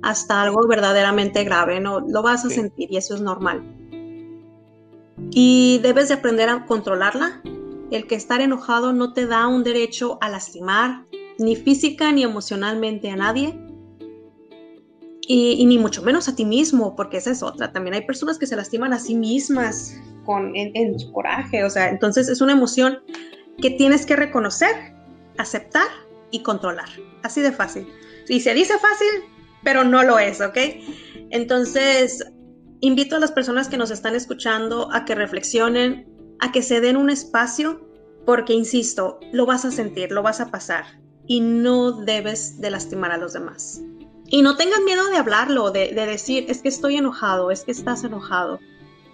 [0.00, 2.00] hasta algo verdaderamente grave, ¿no?
[2.00, 3.62] Lo vas a sentir y eso es normal.
[5.32, 7.42] Y debes de aprender a controlarla.
[7.90, 11.04] El que estar enojado no te da un derecho a lastimar,
[11.38, 13.58] ni física ni emocionalmente a nadie.
[15.26, 17.72] Y, ni mucho menos a ti mismo, porque esa es otra.
[17.72, 21.62] También hay personas que se lastiman a sí mismas con, en, en su coraje.
[21.62, 22.98] O sea, entonces es una emoción
[23.60, 24.99] que tienes que reconocer
[25.40, 25.88] aceptar
[26.30, 26.88] y controlar.
[27.22, 27.88] Así de fácil.
[28.28, 29.24] Y se dice fácil,
[29.64, 30.56] pero no lo es, ¿ok?
[31.30, 32.24] Entonces,
[32.80, 36.06] invito a las personas que nos están escuchando a que reflexionen,
[36.40, 37.88] a que se den un espacio,
[38.24, 40.84] porque, insisto, lo vas a sentir, lo vas a pasar
[41.26, 43.80] y no debes de lastimar a los demás.
[44.28, 48.04] Y no tengas miedo de hablarlo, de, decir, es que estoy enojado, es que estás
[48.04, 48.60] enojado.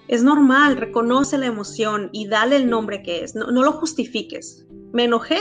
[0.09, 3.35] Es normal, reconoce la emoción y dale el nombre que es.
[3.35, 4.66] No, lo justifiques.
[4.93, 5.41] Me enojé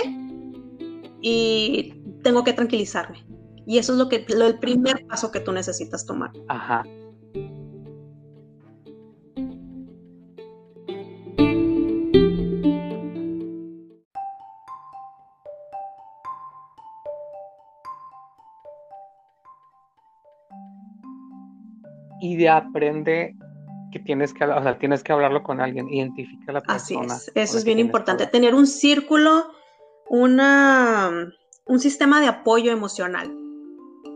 [1.27, 3.25] y tengo que tranquilizarme.
[3.65, 6.29] Y eso es lo que lo, el primer paso que tú necesitas tomar.
[6.47, 6.83] Ajá.
[22.21, 23.35] y de aprende
[23.91, 27.13] que tienes que, o sea, tienes que hablarlo con alguien, identifica a la persona.
[27.13, 29.54] Así es, eso es bien importante, tener un círculo,
[30.09, 31.31] una,
[31.65, 33.33] un sistema de apoyo emocional.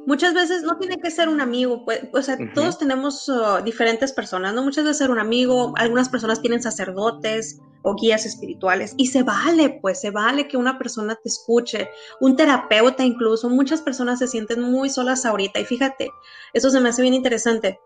[0.06, 4.12] Muchas veces no tiene que ser un amigo, pues, o sea, todos tenemos uh, diferentes
[4.12, 4.64] personas, ¿no?
[4.64, 9.80] Muchas veces ser un amigo, algunas personas tienen sacerdotes o guías espirituales y se vale,
[9.82, 14.62] pues se vale que una persona te escuche, un terapeuta incluso, muchas personas se sienten
[14.62, 16.10] muy solas ahorita y fíjate,
[16.54, 17.80] eso se me hace bien interesante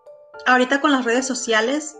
[0.46, 1.98] ahorita con las redes sociales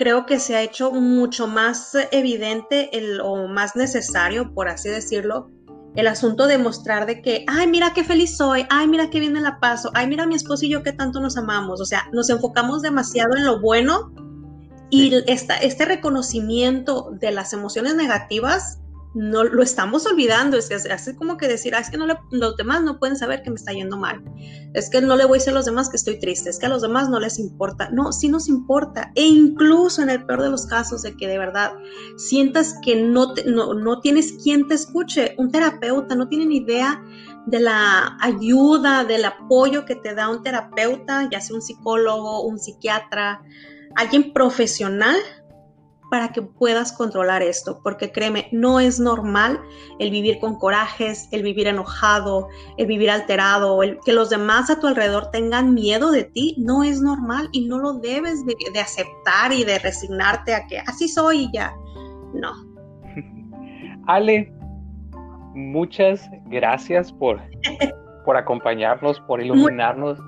[0.00, 5.50] creo que se ha hecho mucho más evidente el, o más necesario, por así decirlo,
[5.94, 9.34] el asunto de mostrar de que, ay, mira qué feliz soy, ay, mira qué bien
[9.34, 11.82] me la paso, ay, mira mi esposo y yo qué tanto nos amamos.
[11.82, 14.10] O sea, nos enfocamos demasiado en lo bueno
[14.88, 18.80] y este reconocimiento de las emociones negativas
[19.14, 22.56] no lo estamos olvidando, es que así como que decir, ah, es que no los
[22.56, 24.22] demás no pueden saber que me está yendo mal,
[24.72, 26.66] es que no le voy a decir a los demás que estoy triste, es que
[26.66, 30.42] a los demás no les importa, no, sí nos importa, e incluso en el peor
[30.42, 31.72] de los casos de que de verdad
[32.16, 37.02] sientas que no, no, no tienes quien te escuche, un terapeuta no tiene ni idea
[37.46, 42.58] de la ayuda, del apoyo que te da un terapeuta, ya sea un psicólogo, un
[42.58, 43.42] psiquiatra,
[43.96, 45.16] alguien profesional
[46.10, 49.60] para que puedas controlar esto, porque créeme, no es normal
[49.98, 54.80] el vivir con corajes, el vivir enojado, el vivir alterado, el que los demás a
[54.80, 59.52] tu alrededor tengan miedo de ti, no es normal y no lo debes de, aceptar
[59.52, 61.72] y de resignarte a que así soy y ya.
[62.34, 62.52] No.
[64.06, 64.52] Ale,
[65.54, 67.40] muchas gracias por,
[68.24, 70.18] por acompañarnos, por iluminarnos,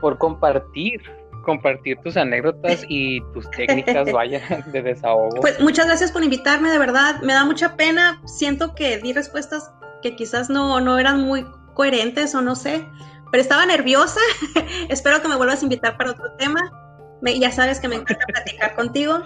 [0.00, 1.00] por compartir
[1.48, 5.40] compartir tus anécdotas y tus técnicas, vaya, de desahogo.
[5.40, 7.22] Pues muchas gracias por invitarme, de verdad.
[7.22, 8.20] Me da mucha pena.
[8.26, 9.72] Siento que di respuestas
[10.02, 12.84] que quizás no, no eran muy coherentes o no sé,
[13.32, 14.20] pero estaba nerviosa.
[14.90, 16.60] Espero que me vuelvas a invitar para otro tema.
[17.22, 19.18] ya sabes que me encanta platicar contigo.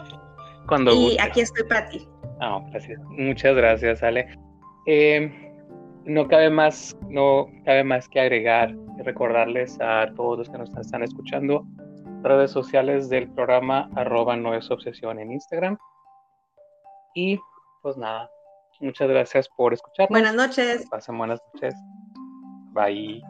[0.68, 2.06] Cuando y aquí estoy para ti.
[2.70, 3.00] gracias.
[3.08, 4.28] Muchas gracias, Ale.
[4.86, 5.28] Eh,
[6.04, 10.72] no cabe más, no cabe más que agregar y recordarles a todos los que nos
[10.76, 11.66] están escuchando
[12.22, 15.78] redes sociales del programa arroba no es obsesión en Instagram.
[17.14, 17.38] Y
[17.82, 18.30] pues nada,
[18.80, 20.10] muchas gracias por escucharnos.
[20.10, 20.86] Buenas noches.
[20.90, 21.74] Pasen buenas noches.
[22.72, 23.22] Bye.